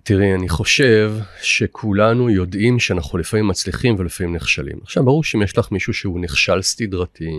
תראי, 0.02 0.34
אני 0.34 0.48
חושב 0.48 1.12
שכולנו 1.42 2.30
יודעים 2.30 2.78
שאנחנו 2.78 3.18
לפעמים 3.18 3.48
מצליחים 3.48 3.94
ולפעמים 3.98 4.34
נכשלים. 4.34 4.76
עכשיו, 4.82 5.04
ברור 5.04 5.24
שאם 5.24 5.42
יש 5.42 5.58
לך 5.58 5.72
מישהו 5.72 5.94
שהוא 5.94 6.20
נכשל 6.20 6.62
סדרתי, 6.62 7.30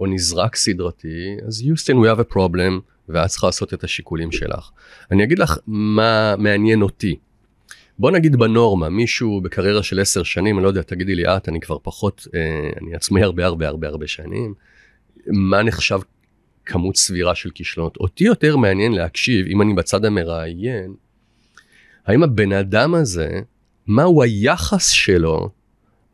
או 0.00 0.06
נזרק 0.06 0.56
סדרתי, 0.56 1.36
אז 1.46 1.62
יוסטין, 1.62 1.96
we 1.96 2.06
have 2.06 2.20
a 2.20 2.34
problem, 2.34 2.80
ואת 3.08 3.26
צריכה 3.26 3.46
לעשות 3.46 3.74
את 3.74 3.84
השיקולים 3.84 4.32
שלך. 4.32 4.70
אני 5.10 5.24
אגיד 5.24 5.38
לך 5.38 5.58
מה 5.66 6.34
מעניין 6.38 6.82
אותי. 6.82 7.16
בוא 7.98 8.10
נגיד 8.10 8.36
בנורמה, 8.36 8.88
מישהו 8.88 9.40
בקריירה 9.40 9.82
של 9.82 10.00
עשר 10.00 10.22
שנים, 10.22 10.56
אני 10.56 10.64
לא 10.64 10.68
יודע, 10.68 10.82
תגידי 10.82 11.14
לי 11.14 11.36
את, 11.36 11.48
אני 11.48 11.60
כבר 11.60 11.78
פחות, 11.82 12.26
אה, 12.34 12.70
אני 12.82 12.94
עצמי 12.94 13.22
הרבה 13.22 13.46
הרבה 13.46 13.68
הרבה 13.68 13.88
הרבה 13.88 14.06
שנים, 14.06 14.54
מה 15.26 15.62
נחשב 15.62 15.98
כמות 16.66 16.96
סבירה 16.96 17.34
של 17.34 17.50
כישלונות? 17.50 17.96
אותי 17.96 18.24
יותר 18.24 18.56
מעניין 18.56 18.92
להקשיב, 18.92 19.46
אם 19.46 19.62
אני 19.62 19.74
בצד 19.74 20.04
המראיין, 20.04 20.94
האם 22.06 22.22
הבן 22.22 22.52
אדם 22.52 22.94
הזה, 22.94 23.40
מהו 23.86 24.22
היחס 24.22 24.88
שלו 24.88 25.50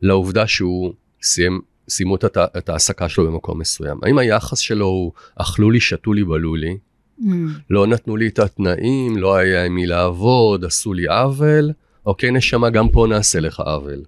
לעובדה 0.01 0.47
שהוא 0.47 0.93
סיים, 1.21 1.61
סיימו 1.89 2.15
את, 2.15 2.69
ההעסקה 2.69 3.09
שלו 3.09 3.27
במקום 3.27 3.59
מסוים? 3.59 3.97
האם 4.03 4.17
היחס 4.17 4.59
שלו 4.59 4.85
הוא 4.85 5.11
אכלו 5.35 5.71
לי, 5.71 5.79
שתו 5.79 6.13
לי, 6.13 6.23
בלו 6.23 6.55
לי? 6.55 6.77
Mm. 7.19 7.23
לא 7.69 7.87
נתנו 7.87 8.17
לי 8.17 8.27
את 8.27 8.39
התנאים, 8.39 9.17
לא 9.17 9.35
היה 9.35 9.65
עם 9.65 9.75
מי 9.75 9.85
לעבוד, 9.85 10.65
עשו 10.65 10.93
לי 10.93 11.07
עוול, 11.07 11.71
אוקיי 12.05 12.31
נשמה, 12.31 12.69
גם 12.69 12.89
פה 12.89 13.07
נעשה 13.09 13.39
לך 13.39 13.59
עוול. 13.59 14.03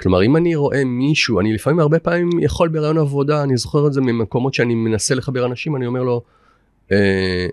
כלומר, 0.00 0.22
אם 0.24 0.36
אני 0.36 0.54
רואה 0.54 0.84
מישהו, 0.84 1.40
אני 1.40 1.54
לפעמים 1.54 1.80
הרבה 1.80 1.98
פעמים 1.98 2.30
יכול 2.40 2.68
ברעיון 2.68 2.98
עבודה, 2.98 3.42
אני 3.42 3.56
זוכר 3.56 3.86
את 3.86 3.92
זה 3.92 4.00
ממקומות 4.00 4.54
שאני 4.54 4.74
מנסה 4.74 5.14
לחבר 5.14 5.46
אנשים, 5.46 5.76
אני 5.76 5.86
אומר 5.86 6.02
לו, 6.02 6.22
אה, 6.92 7.46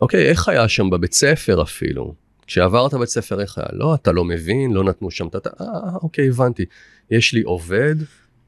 אוקיי, 0.00 0.28
איך 0.28 0.48
היה 0.48 0.68
שם 0.68 0.90
בבית 0.90 1.12
ספר 1.12 1.62
אפילו? 1.62 2.14
כשעברת 2.46 2.94
בית 2.94 3.08
ספר, 3.08 3.40
איך 3.40 3.58
היה? 3.58 3.68
לא, 3.72 3.94
אתה 3.94 4.12
לא 4.12 4.24
מבין, 4.24 4.72
לא 4.72 4.84
נתנו 4.84 5.10
שם 5.10 5.26
את 5.26 5.46
ה... 5.46 5.50
אה, 5.60 5.66
אוקיי, 6.02 6.28
הבנתי. 6.28 6.64
יש 7.10 7.34
לי 7.34 7.42
עובד 7.42 7.94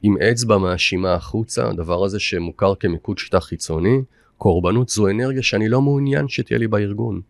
עם 0.03 0.17
אצבע 0.17 0.57
מאשימה 0.57 1.13
החוצה, 1.13 1.69
הדבר 1.69 2.03
הזה 2.05 2.19
שמוכר 2.19 2.75
כמיקוד 2.75 3.17
שיטה 3.17 3.39
חיצוני, 3.39 4.01
קורבנות 4.37 4.89
זו 4.89 5.07
אנרגיה 5.07 5.43
שאני 5.43 5.69
לא 5.69 5.81
מעוניין 5.81 6.27
שתהיה 6.27 6.59
לי 6.59 6.67
בארגון. 6.67 7.21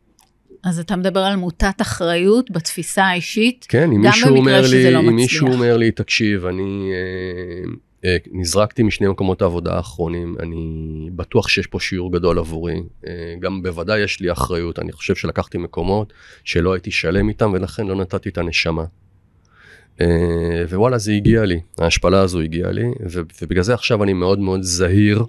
אז 0.63 0.79
אתה 0.79 0.95
מדבר 0.95 1.19
על 1.19 1.35
מוטת 1.35 1.81
אחריות 1.81 2.51
בתפיסה 2.51 3.03
האישית, 3.03 3.65
כן, 3.69 3.91
אם 3.91 4.01
מישהו 4.01 4.37
אומר 4.37 4.61
לי, 4.71 4.91
לא 4.91 4.99
אם 4.99 5.15
מישהו 5.15 5.47
אומר 5.47 5.77
לי, 5.77 5.91
תקשיב, 5.91 6.45
אני 6.45 6.91
אה, 6.93 7.71
נזרקתי 8.31 8.83
משני 8.83 9.07
מקומות 9.07 9.41
העבודה 9.41 9.75
האחרונים, 9.75 10.35
אני 10.39 11.09
בטוח 11.15 11.47
שיש 11.47 11.67
פה 11.67 11.79
שיעור 11.79 12.13
גדול 12.13 12.39
עבורי, 12.39 12.83
אה, 13.07 13.35
גם 13.39 13.63
בוודאי 13.63 13.99
יש 13.99 14.19
לי 14.19 14.31
אחריות, 14.31 14.79
אני 14.79 14.91
חושב 14.91 15.15
שלקחתי 15.15 15.57
מקומות 15.57 16.13
שלא 16.43 16.73
הייתי 16.73 16.91
שלם 16.91 17.29
איתם 17.29 17.51
ולכן 17.53 17.87
לא 17.87 17.95
נתתי 17.95 18.29
את 18.29 18.37
הנשמה. 18.37 18.83
אה, 20.01 20.07
ווואלה 20.69 20.97
זה 20.97 21.11
הגיע 21.11 21.45
לי, 21.45 21.59
ההשפלה 21.77 22.21
הזו 22.21 22.39
הגיעה 22.39 22.71
לי, 22.71 22.85
ובגלל 23.41 23.63
זה 23.63 23.73
עכשיו 23.73 24.03
אני 24.03 24.13
מאוד 24.13 24.39
מאוד 24.39 24.61
זהיר, 24.61 25.25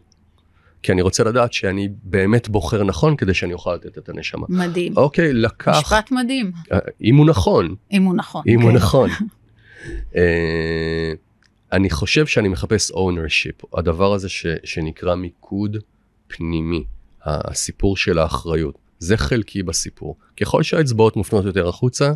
כי 0.83 0.93
אני 0.93 1.03
רוצה 1.03 1.25
לדעת 1.25 1.53
שאני 1.53 1.89
באמת 2.03 2.49
בוחר 2.49 2.85
נכון 2.85 3.17
כדי 3.17 3.35
שאני 3.35 3.53
אוכל 3.53 3.75
לתת 3.75 3.99
את 3.99 4.09
הנשמה. 4.09 4.47
מדהים. 4.49 4.97
אוקיי, 4.97 5.33
לקח... 5.33 5.79
משפט 5.79 6.11
מדהים. 6.11 6.53
אה, 6.73 6.79
אם 7.03 7.17
הוא 7.17 7.27
נכון. 7.27 7.75
אם 7.93 8.03
הוא 8.03 8.15
נכון. 8.15 8.43
אם 8.49 8.61
הוא 8.61 8.71
כן. 8.71 8.77
נכון. 8.77 9.11
אני 11.73 11.91
חושב 11.91 12.27
שאני 12.27 12.49
מחפש 12.49 12.91
ownership, 12.91 13.79
הדבר 13.79 14.13
הזה 14.13 14.29
ש, 14.29 14.47
שנקרא 14.65 15.15
מיקוד 15.15 15.77
פנימי, 16.29 16.85
הסיפור 17.25 17.97
של 17.97 18.19
האחריות. 18.19 18.79
זה 18.99 19.17
חלקי 19.17 19.63
בסיפור. 19.63 20.17
ככל 20.41 20.63
שהאצבעות 20.63 21.17
מופנות 21.17 21.45
יותר 21.45 21.69
החוצה, 21.69 22.13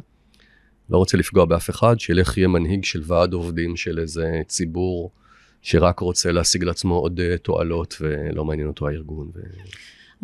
לא 0.91 0.99
רוצה 0.99 1.17
לפגוע 1.17 1.45
באף 1.45 1.71
אחד, 1.71 2.01
שילך 2.01 2.39
יהיה 2.39 2.49
מנהיג 2.49 2.85
של 2.85 3.03
ועד 3.07 3.33
עובדים 3.33 3.77
של 3.77 3.99
איזה 3.99 4.41
ציבור 4.49 5.11
שרק 5.63 6.01
רוצה 6.01 6.33
להשיג 6.33 6.65
לעצמו 6.65 6.95
עוד 6.95 7.21
אה, 7.21 7.39
תועלות 7.39 7.97
ולא 8.01 8.45
מעניין 8.45 8.69
אותו 8.69 8.89
הארגון. 8.89 9.31
ו... 9.35 9.41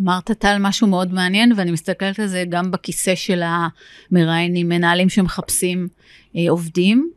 אמרת 0.02 0.30
טל 0.30 0.56
משהו 0.60 0.86
מאוד 0.86 1.14
מעניין 1.14 1.52
ואני 1.56 1.70
מסתכלת 1.70 2.18
על 2.18 2.26
זה 2.26 2.44
גם 2.48 2.70
בכיסא 2.70 3.14
של 3.14 3.42
המראיינים, 3.42 4.68
מנהלים 4.68 5.08
שמחפשים 5.08 5.88
אה, 6.36 6.50
עובדים. 6.50 7.10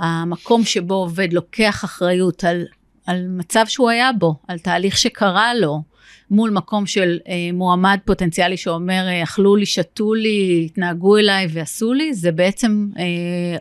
המקום 0.00 0.64
שבו 0.64 0.94
עובד 0.94 1.32
לוקח 1.32 1.84
אחריות 1.84 2.44
על, 2.44 2.64
על 3.06 3.26
מצב 3.28 3.64
שהוא 3.68 3.90
היה 3.90 4.10
בו, 4.18 4.34
על 4.48 4.58
תהליך 4.58 4.96
שקרה 4.96 5.54
לו, 5.54 5.82
מול 6.30 6.50
מקום 6.50 6.86
של 6.86 7.18
אה, 7.28 7.34
מועמד 7.52 7.98
פוטנציאלי 8.04 8.56
שאומר, 8.56 9.08
אה, 9.08 9.22
אכלו 9.22 9.56
לי, 9.56 9.66
שתו 9.66 10.14
לי, 10.14 10.62
התנהגו 10.66 11.16
אליי 11.16 11.46
ועשו 11.52 11.92
לי, 11.92 12.14
זה 12.14 12.32
בעצם 12.32 12.88
אה, 12.98 13.04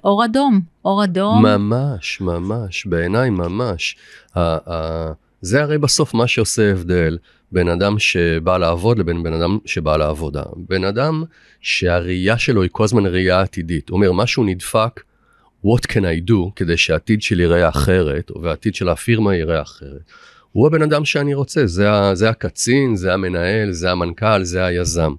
אור 0.03 0.25
אדום, 0.25 0.61
אור 0.85 1.03
אדום. 1.03 1.45
ממש, 1.45 2.21
ממש, 2.21 2.85
בעיניי 2.85 3.29
ממש. 3.29 3.95
ה- 4.35 4.73
ה- 4.73 5.11
זה 5.41 5.61
הרי 5.61 5.77
בסוף 5.77 6.13
מה 6.13 6.27
שעושה 6.27 6.71
הבדל 6.71 7.17
בין 7.51 7.69
אדם 7.69 7.99
שבא 7.99 8.57
לעבוד 8.57 8.99
לבין 8.99 9.23
בן 9.23 9.33
אדם 9.33 9.57
שבא 9.65 9.97
לעבודה. 9.97 10.43
בן 10.55 10.83
אדם 10.83 11.23
שהראייה 11.61 12.37
שלו 12.37 12.61
היא 12.61 12.69
כל 12.73 12.83
הזמן 12.83 13.05
ראייה 13.05 13.41
עתידית. 13.41 13.89
הוא 13.89 13.95
אומר, 13.95 14.11
משהו 14.11 14.43
נדפק, 14.43 15.01
what 15.65 15.91
can 15.91 16.01
I 16.01 16.29
do 16.29 16.51
כדי 16.55 16.77
שהעתיד 16.77 17.21
שלי 17.21 17.43
ייראה 17.43 17.69
אחרת, 17.69 18.31
והעתיד 18.41 18.75
של 18.75 18.89
הפירמה 18.89 19.35
ייראה 19.35 19.61
אחרת. 19.61 20.01
הוא 20.51 20.67
הבן 20.67 20.81
אדם 20.81 21.05
שאני 21.05 21.33
רוצה, 21.33 21.65
זה, 21.65 21.87
זה 22.13 22.29
הקצין, 22.29 22.95
זה 22.95 23.13
המנהל, 23.13 23.71
זה 23.71 23.91
המנכ"ל, 23.91 24.43
זה 24.43 24.65
היזם. 24.65 25.13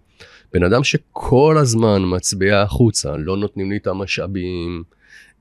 בן 0.52 0.62
אדם 0.62 0.84
שכל 0.84 1.56
הזמן 1.58 2.02
מצביע 2.04 2.60
החוצה, 2.60 3.16
לא 3.16 3.36
נותנים 3.36 3.70
לי 3.70 3.76
את 3.76 3.86
המשאבים, 3.86 4.82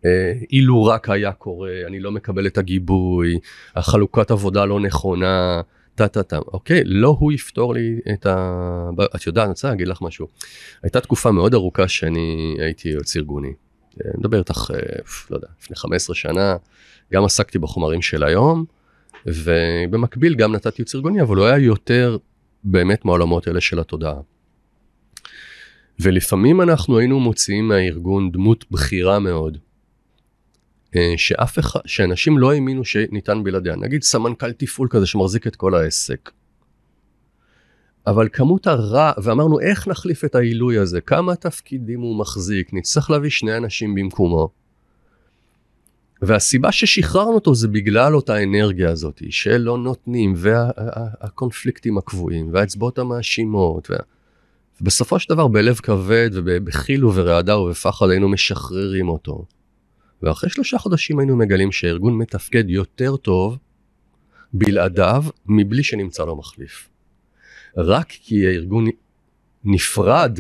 אה, 0.06 0.34
אילו 0.52 0.86
רק 0.86 1.10
היה 1.10 1.32
קורה, 1.32 1.72
אני 1.88 2.00
לא 2.00 2.12
מקבל 2.12 2.48
את 2.48 2.58
הגיבוי, 2.58 3.40
החלוקת 3.76 4.32
עבודה 4.32 4.66
לא 4.66 4.80
נכונה, 4.80 5.62
טה 5.96 6.08
טה 6.08 6.24
טה, 6.24 6.38
אוקיי, 6.38 6.84
לא 6.86 7.16
הוא 7.20 7.32
יפתור 7.32 7.74
לי 7.74 8.00
את 8.14 8.26
ה... 8.26 8.90
את 9.16 9.28
יודעת, 9.28 9.44
אני 9.44 9.50
רוצה 9.50 9.70
להגיד 9.70 9.88
לך 9.88 10.02
משהו. 10.02 10.28
הייתה 10.84 11.02
תקופה 11.02 11.32
מאוד 11.32 11.54
ארוכה 11.54 11.88
שאני 11.88 12.56
הייתי 12.60 12.90
יועץ 12.90 13.16
ארגוני. 13.16 13.54
מדבר 14.18 14.40
איתך, 14.40 14.72
אה, 14.74 14.80
לא 15.30 15.36
יודע, 15.36 15.48
לפני 15.62 15.76
15 15.76 16.16
שנה, 16.16 16.56
גם 17.14 17.26
עסקתי 17.26 17.60
בחומרים 17.60 18.02
של 18.02 18.24
היום. 18.24 18.66
ובמקביל 19.26 20.36
גם 20.36 20.56
נתתי 20.56 20.82
ייעוץ 20.82 20.96
ארגוני, 20.96 21.22
אבל 21.22 21.38
הוא 21.38 21.46
היה 21.46 21.58
יותר 21.58 22.18
באמת 22.64 23.06
מהעולמות 23.06 23.48
האלה 23.48 23.62
של 23.62 23.80
התודעה. 23.80 24.20
ולפעמים 26.00 26.62
אנחנו 26.62 26.98
היינו 26.98 27.20
מוציאים 27.20 27.68
מהארגון 27.68 28.32
דמות 28.32 28.66
בכירה 28.72 29.20
מאוד, 29.20 29.58
אה, 30.96 31.14
שאף 31.18 31.60
אחד, 31.60 31.80
שאנשים 31.86 32.38
לא 32.38 32.54
האמינו 32.54 32.86
שניתן 32.86 33.44
בלעדיה, 33.44 33.76
נגיד 33.76 34.04
סמנכ"ל 34.04 34.52
תפעול 34.52 34.88
כזה 34.92 35.06
שמחזיק 35.06 35.48
את 35.48 35.56
כל 35.56 35.76
העסק. 35.76 36.32
אבל 38.10 38.30
כמות 38.34 38.68
הרע, 38.68 39.12
ואמרנו 39.24 39.60
איך 39.60 39.88
נחליף 39.88 40.26
את 40.26 40.36
העילוי 40.36 40.78
הזה, 40.78 41.02
כמה 41.02 41.36
תפקידים 41.36 42.02
הוא 42.02 42.20
מחזיק, 42.20 42.74
נצטרך 42.74 43.10
להביא 43.10 43.30
שני 43.30 43.58
אנשים 43.58 43.96
במקומו. 43.96 44.50
והסיבה 46.22 46.72
ששחררנו 46.72 47.36
אותו 47.36 47.56
זה 47.56 47.68
בגלל 47.68 48.16
אותה 48.16 48.44
אנרגיה 48.44 48.92
הזאת 48.92 49.22
שלא 49.30 49.78
נותנים 49.78 50.34
והקונפליקטים 50.38 51.96
וה, 51.96 52.00
הקבועים 52.00 52.50
והאצבעות 52.54 53.00
המאשימות. 53.00 53.90
וה... 53.92 53.98
ובסופו 54.82 55.20
של 55.20 55.34
דבר 55.34 55.48
בלב 55.48 55.76
כבד 55.76 56.30
ובחיל 56.34 57.06
וברעדה 57.06 57.58
ובפחד 57.58 58.10
היינו 58.10 58.30
משחררים 58.30 59.10
אותו. 59.10 59.46
ואחרי 60.22 60.50
שלושה 60.50 60.78
חודשים 60.78 61.20
היינו 61.20 61.36
מגלים 61.36 61.72
שהארגון 61.72 62.18
מתפקד 62.18 62.70
יותר 62.70 63.18
טוב 63.18 63.58
בלעדיו 64.54 65.24
מבלי 65.46 65.84
שנמצא 65.84 66.26
לו 66.26 66.36
מחליף. 66.36 66.90
רק 67.78 68.08
כי 68.10 68.48
הארגון 68.48 68.86
נפרד 69.64 70.40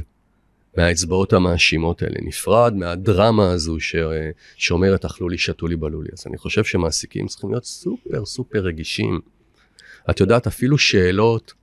מהאצבעות 0.77 1.33
המאשימות 1.33 2.01
האלה, 2.01 2.15
נפרד 2.21 2.73
מהדרמה 2.75 3.51
הזו 3.51 3.79
ש... 3.79 3.95
שאומרת 4.55 5.05
אכלו 5.05 5.29
לי, 5.29 5.37
שתו 5.37 5.67
לי, 5.67 5.75
בלו 5.75 6.01
לי. 6.01 6.09
אז 6.13 6.27
אני 6.27 6.37
חושב 6.37 6.63
שמעסיקים 6.63 7.27
צריכים 7.27 7.49
להיות 7.51 7.65
סופר 7.65 8.25
סופר 8.25 8.59
רגישים. 8.59 9.19
את 10.09 10.19
יודעת, 10.19 10.47
אפילו 10.47 10.77
שאלות, 10.77 11.53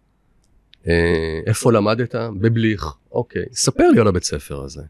אה, 0.88 1.40
איפה 1.46 1.72
למדת? 1.72 2.14
בבליך. 2.14 2.86
אוקיי, 3.12 3.44
ספר 3.52 3.88
לי 3.88 4.00
על 4.00 4.06
הבית 4.08 4.24
ספר 4.24 4.62
הזה. 4.62 4.82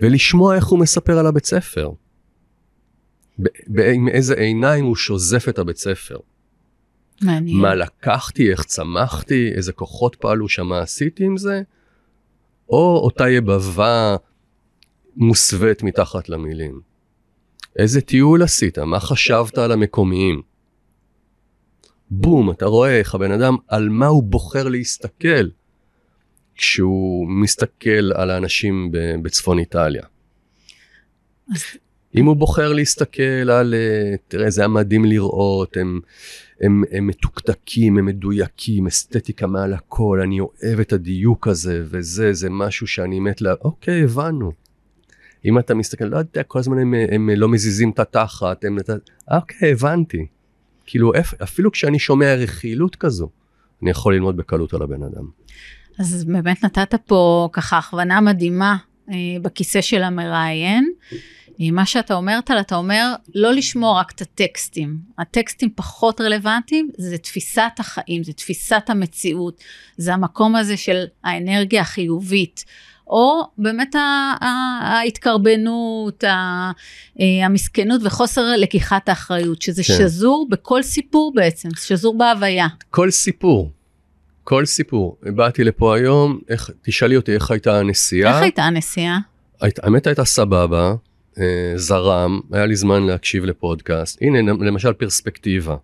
ולשמוע 0.00 0.56
איך 0.56 0.64
הוא 0.66 0.78
מספר 0.78 1.18
על 1.18 1.26
הבית 1.26 1.46
ספר. 1.46 1.90
עם 3.94 4.08
איזה 4.08 4.34
עיניים 4.34 4.84
הוא 4.84 4.96
שוזף 4.96 5.48
את 5.48 5.58
הבית 5.58 5.76
ספר. 5.76 6.18
מעניין. 7.22 7.58
מה 7.58 7.74
לקחתי, 7.74 8.50
איך 8.50 8.64
צמחתי, 8.64 9.52
איזה 9.54 9.72
כוחות 9.72 10.16
פעלו 10.16 10.48
שם, 10.48 10.66
מה 10.66 10.78
עשיתי 10.78 11.24
עם 11.24 11.36
זה, 11.36 11.62
או 12.68 13.00
אותה 13.04 13.30
יבבה 13.30 14.16
מוסווית 15.16 15.82
מתחת 15.82 16.28
למילים. 16.28 16.80
איזה 17.78 18.00
טיול 18.00 18.42
עשית? 18.42 18.78
מה 18.78 19.00
חשבת 19.00 19.58
על 19.58 19.72
המקומיים? 19.72 20.42
בום, 22.10 22.50
אתה 22.50 22.66
רואה 22.66 22.98
איך 22.98 23.14
הבן 23.14 23.32
אדם, 23.32 23.56
על 23.68 23.88
מה 23.88 24.06
הוא 24.06 24.22
בוחר 24.22 24.68
להסתכל 24.68 25.48
כשהוא 26.54 27.28
מסתכל 27.28 28.12
על 28.14 28.30
האנשים 28.30 28.92
בצפון 29.22 29.58
איטליה. 29.58 30.02
אם 32.16 32.26
הוא 32.26 32.36
בוחר 32.36 32.72
להסתכל 32.72 33.50
על, 33.50 33.74
אה, 33.74 34.14
תראה, 34.28 34.50
זה 34.50 34.60
היה 34.60 34.68
מדהים 34.68 35.04
לראות, 35.04 35.76
הם, 35.76 36.00
הם, 36.60 36.82
הם 36.90 37.06
מתוקתקים, 37.06 37.98
הם 37.98 38.06
מדויקים, 38.06 38.86
אסתטיקה 38.86 39.46
מעל 39.46 39.74
הכל, 39.74 40.20
אני 40.22 40.40
אוהב 40.40 40.80
את 40.80 40.92
הדיוק 40.92 41.48
הזה, 41.48 41.82
וזה, 41.84 42.32
זה 42.32 42.50
משהו 42.50 42.86
שאני 42.86 43.20
מת 43.20 43.40
לה... 43.40 43.54
אוקיי, 43.64 44.02
הבנו. 44.02 44.52
אם 45.44 45.58
אתה 45.58 45.74
מסתכל, 45.74 46.04
לא 46.04 46.16
יודע, 46.16 46.42
כל 46.42 46.58
הזמן 46.58 46.78
הם, 46.78 46.94
הם 47.12 47.30
לא 47.36 47.48
מזיזים 47.48 47.90
את 47.90 47.98
התחת, 47.98 48.64
הם... 48.64 48.78
אוקיי, 49.30 49.72
הבנתי. 49.72 50.26
כאילו, 50.86 51.12
אפילו 51.42 51.72
כשאני 51.72 51.98
שומע 51.98 52.34
רכילות 52.34 52.96
כזו, 52.96 53.28
אני 53.82 53.90
יכול 53.90 54.14
ללמוד 54.14 54.36
בקלות 54.36 54.74
על 54.74 54.82
הבן 54.82 55.02
אדם. 55.02 55.28
אז 55.98 56.24
באמת 56.24 56.64
נתת 56.64 56.94
פה 57.06 57.48
ככה 57.52 57.78
הכוונה 57.78 58.20
מדהימה 58.20 58.76
אה, 59.10 59.14
בכיסא 59.42 59.80
של 59.80 60.02
המראיין. 60.02 60.92
מה 61.60 61.86
שאתה 61.86 62.14
אומרת 62.14 62.50
על, 62.50 62.60
אתה 62.60 62.76
אומר 62.76 63.14
לא 63.34 63.52
לשמור 63.52 63.98
רק 63.98 64.12
את 64.12 64.20
הטקסטים. 64.20 64.98
הטקסטים 65.18 65.70
פחות 65.74 66.20
רלוונטיים, 66.20 66.90
זה 66.98 67.18
תפיסת 67.18 67.72
החיים, 67.78 68.24
זה 68.24 68.32
תפיסת 68.32 68.82
המציאות, 68.88 69.60
זה 69.96 70.14
המקום 70.14 70.56
הזה 70.56 70.76
של 70.76 71.04
האנרגיה 71.24 71.80
החיובית. 71.80 72.64
או 73.06 73.42
באמת 73.58 73.94
ההתקרבנות, 74.80 76.24
אה, 76.24 76.70
המסכנות 77.44 78.00
וחוסר 78.04 78.42
לקיחת 78.56 79.08
האחריות, 79.08 79.62
שזה 79.62 79.82
כן. 79.82 79.94
שזור 79.98 80.46
בכל 80.50 80.82
סיפור 80.82 81.32
בעצם, 81.34 81.68
שזור 81.76 82.18
בהוויה. 82.18 82.66
כל 82.90 83.10
סיפור, 83.10 83.70
כל 84.44 84.64
סיפור. 84.64 85.16
באתי 85.22 85.64
לפה 85.64 85.96
היום, 85.96 86.38
איך, 86.48 86.70
תשאלי 86.82 87.16
אותי 87.16 87.32
איך 87.32 87.50
הייתה 87.50 87.78
הנסיעה. 87.78 88.34
איך 88.34 88.42
הייתה 88.42 88.62
הנסיעה? 88.62 89.18
האמת 89.60 90.06
הייתה 90.06 90.24
סבבה, 90.24 90.94
זרם, 91.76 92.40
היה 92.52 92.66
לי 92.66 92.76
זמן 92.76 93.02
להקשיב 93.02 93.44
לפודקאסט. 93.44 94.18
הנה, 94.22 94.52
למשל 94.52 94.92
פרספקטיבה, 94.92 95.76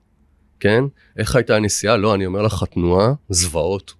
כן? 0.61 0.85
איך 1.19 1.37
הייתה 1.37 1.57
הנסיעה? 1.57 1.97
לא, 1.97 2.15
אני 2.15 2.27
אומר 2.27 2.43
לך, 2.43 2.63
התנועה, 2.63 3.13
זוועות. 3.29 3.95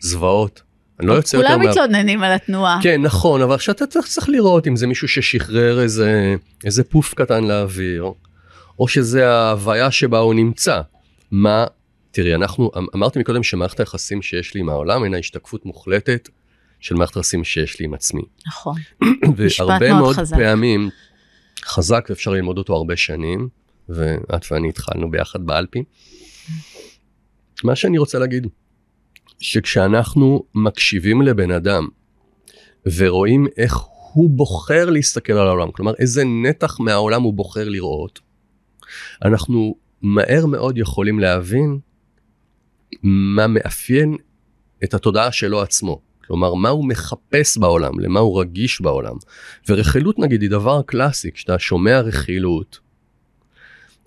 זוועות. 0.00 0.62
אני 1.00 1.06
לא 1.06 1.12
יוצא 1.12 1.36
יותר... 1.36 1.48
כולם 1.48 1.68
מתלוננים 1.68 2.22
על 2.22 2.32
התנועה. 2.32 2.78
כן, 2.82 3.02
נכון, 3.02 3.42
אבל 3.42 3.54
עכשיו 3.54 3.74
אתה 3.74 3.86
צריך, 3.86 4.06
צריך 4.06 4.28
לראות 4.28 4.66
אם 4.66 4.76
זה 4.76 4.86
מישהו 4.86 5.08
ששחרר 5.08 5.80
איזה, 5.80 6.36
איזה 6.64 6.84
פוף 6.84 7.14
קטן 7.14 7.44
לאוויר, 7.44 8.12
או 8.78 8.88
שזה 8.88 9.30
ההוויה 9.30 9.90
שבה 9.90 10.18
הוא 10.18 10.34
נמצא. 10.34 10.80
מה, 11.30 11.66
תראי, 12.10 12.34
אנחנו, 12.34 12.70
אמ, 12.76 12.86
אמרתי 12.94 13.18
מקודם 13.18 13.42
שמערכת 13.42 13.80
היחסים 13.80 14.22
שיש 14.22 14.54
לי 14.54 14.60
עם 14.60 14.68
העולם 14.68 15.04
אינה 15.04 15.18
השתקפות 15.18 15.66
מוחלטת 15.66 16.28
של 16.80 16.94
מערכת 16.94 17.16
היחסים 17.16 17.44
שיש 17.44 17.80
לי 17.80 17.84
עם 17.84 17.94
עצמי. 17.94 18.22
נכון, 18.46 18.74
והרבה 19.36 19.92
מאוד 19.94 20.16
חזק. 20.16 20.36
פעמים, 20.36 20.90
חזק 21.64 22.06
ואפשר 22.08 22.30
ללמוד 22.30 22.58
אותו 22.58 22.74
הרבה 22.74 22.96
שנים, 22.96 23.48
ואת 23.88 24.44
ואני 24.50 24.68
התחלנו 24.68 25.10
ביחד 25.10 25.46
באלפים. 25.46 25.84
מה 27.64 27.76
שאני 27.76 27.98
רוצה 27.98 28.18
להגיד, 28.18 28.46
שכשאנחנו 29.40 30.44
מקשיבים 30.54 31.22
לבן 31.22 31.50
אדם 31.50 31.88
ורואים 32.96 33.46
איך 33.56 33.76
הוא 34.12 34.30
בוחר 34.30 34.90
להסתכל 34.90 35.32
על 35.32 35.48
העולם, 35.48 35.70
כלומר 35.70 35.92
איזה 35.98 36.24
נתח 36.24 36.80
מהעולם 36.80 37.22
הוא 37.22 37.34
בוחר 37.34 37.68
לראות, 37.68 38.20
אנחנו 39.24 39.74
מהר 40.02 40.46
מאוד 40.46 40.78
יכולים 40.78 41.18
להבין 41.18 41.78
מה 43.02 43.46
מאפיין 43.46 44.16
את 44.84 44.94
התודעה 44.94 45.32
שלו 45.32 45.62
עצמו. 45.62 46.00
כלומר, 46.28 46.54
מה 46.54 46.68
הוא 46.68 46.88
מחפש 46.88 47.58
בעולם, 47.58 48.00
למה 48.00 48.20
הוא 48.20 48.40
רגיש 48.40 48.80
בעולם. 48.80 49.16
ורכילות 49.68 50.18
נגיד 50.18 50.42
היא 50.42 50.50
דבר 50.50 50.82
קלאסי, 50.82 51.32
כשאתה 51.32 51.58
שומע 51.58 52.00
רכילות, 52.00 52.80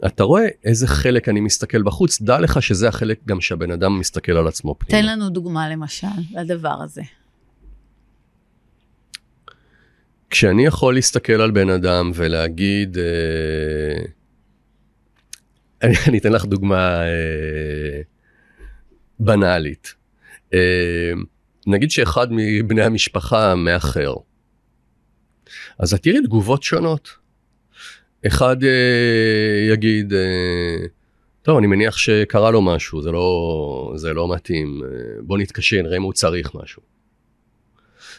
אתה 0.05 0.23
רואה 0.23 0.47
איזה 0.63 0.87
חלק 0.87 1.29
אני 1.29 1.39
מסתכל 1.39 1.81
בחוץ, 1.83 2.21
דע 2.21 2.39
לך 2.39 2.61
שזה 2.61 2.87
החלק 2.87 3.19
גם 3.25 3.41
שהבן 3.41 3.71
אדם 3.71 3.99
מסתכל 3.99 4.31
על 4.31 4.47
עצמו 4.47 4.75
פנימה. 4.79 5.01
תן 5.01 5.07
לנו 5.07 5.29
דוגמה 5.29 5.69
למשל 5.69 6.07
לדבר 6.35 6.81
הזה. 6.83 7.01
כשאני 10.29 10.65
יכול 10.65 10.93
להסתכל 10.93 11.41
על 11.41 11.51
בן 11.51 11.69
אדם 11.69 12.11
ולהגיד, 12.15 12.97
אה, 12.97 14.03
אני, 15.83 15.93
אני 16.07 16.17
אתן 16.17 16.31
לך 16.31 16.45
דוגמה 16.45 17.01
אה, 17.01 18.01
בנאלית. 19.19 19.95
אה, 20.53 21.13
נגיד 21.67 21.91
שאחד 21.91 22.27
מבני 22.31 22.83
המשפחה 22.83 23.55
מאחר, 23.55 24.13
אז 25.79 25.93
את 25.93 26.03
תראי 26.03 26.21
תגובות 26.21 26.63
שונות. 26.63 27.09
אחד 28.27 28.63
אה, 28.63 29.73
יגיד, 29.73 30.13
אה, 30.13 30.85
טוב, 31.41 31.57
אני 31.57 31.67
מניח 31.67 31.97
שקרה 31.97 32.51
לו 32.51 32.61
משהו, 32.61 33.01
זה 33.01 33.11
לא, 33.11 33.93
זה 33.95 34.13
לא 34.13 34.33
מתאים, 34.33 34.81
אה, 34.83 34.89
בוא 35.21 35.37
נתקשר, 35.37 35.81
נראה 35.81 35.97
אם 35.97 36.03
הוא 36.03 36.13
צריך 36.13 36.55
משהו. 36.55 36.81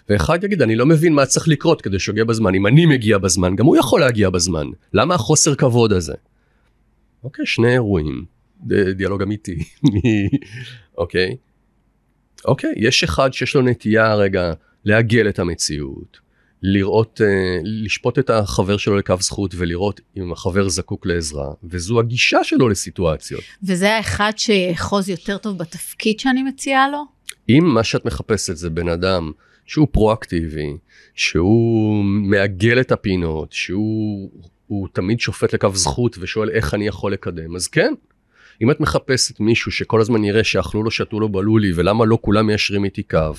ואחד 0.08 0.44
יגיד, 0.44 0.62
אני 0.62 0.76
לא 0.76 0.86
מבין 0.86 1.14
מה 1.14 1.26
צריך 1.26 1.48
לקרות 1.48 1.82
כדי 1.82 1.98
שיגיע 1.98 2.24
בזמן. 2.24 2.54
אם 2.54 2.66
אני 2.66 2.86
מגיע 2.86 3.18
בזמן, 3.18 3.56
גם 3.56 3.66
הוא 3.66 3.76
יכול 3.76 4.00
להגיע 4.00 4.30
בזמן. 4.30 4.66
למה 4.92 5.14
החוסר 5.14 5.54
כבוד 5.54 5.92
הזה? 5.92 6.14
אוקיי, 7.24 7.46
שני 7.46 7.72
אירועים, 7.72 8.24
דיאלוג 8.96 9.22
אמיתי. 9.22 9.58
אוקיי? 10.98 11.36
אוקיי, 12.44 12.72
יש 12.76 13.04
אחד 13.04 13.32
שיש 13.32 13.56
לו 13.56 13.62
נטייה 13.62 14.14
רגע 14.14 14.52
לעגל 14.84 15.28
את 15.28 15.38
המציאות, 15.38 16.18
לראות, 16.62 17.20
אה, 17.24 17.60
לשפוט 17.64 18.18
את 18.18 18.30
החבר 18.30 18.76
שלו 18.76 18.96
לקו 18.96 19.14
זכות 19.20 19.54
ולראות 19.54 20.00
אם 20.16 20.32
החבר 20.32 20.68
זקוק 20.68 21.06
לעזרה, 21.06 21.52
וזו 21.64 22.00
הגישה 22.00 22.44
שלו 22.44 22.68
לסיטואציות. 22.68 23.42
וזה 23.62 23.96
האחד 23.96 24.32
שיאחוז 24.36 25.08
יותר 25.08 25.38
טוב 25.38 25.58
בתפקיד 25.58 26.20
שאני 26.20 26.42
מציעה 26.42 26.90
לו? 26.90 27.04
אם 27.48 27.64
מה 27.64 27.84
שאת 27.84 28.04
מחפשת 28.04 28.56
זה 28.56 28.70
בן 28.70 28.88
אדם 28.88 29.32
שהוא 29.66 29.88
פרואקטיבי, 29.90 30.76
שהוא 31.14 32.04
מעגל 32.04 32.80
את 32.80 32.92
הפינות, 32.92 33.52
שהוא 33.52 34.88
תמיד 34.92 35.20
שופט 35.20 35.54
לקו 35.54 35.68
זכות 35.74 36.16
ושואל 36.20 36.50
איך 36.50 36.74
אני 36.74 36.86
יכול 36.86 37.12
לקדם, 37.12 37.56
אז 37.56 37.68
כן. 37.68 37.94
אם 38.62 38.70
את 38.70 38.80
מחפשת 38.80 39.40
מישהו 39.40 39.72
שכל 39.72 40.00
הזמן 40.00 40.24
יראה 40.24 40.44
שאכלו 40.44 40.82
לו, 40.82 40.90
שתו 40.90 41.20
לו 41.20 41.28
בלולי, 41.28 41.72
ולמה 41.74 42.04
לא 42.04 42.18
כולם 42.20 42.46
מיישרים 42.46 42.84
איתי 42.84 43.02
קו, 43.02 43.32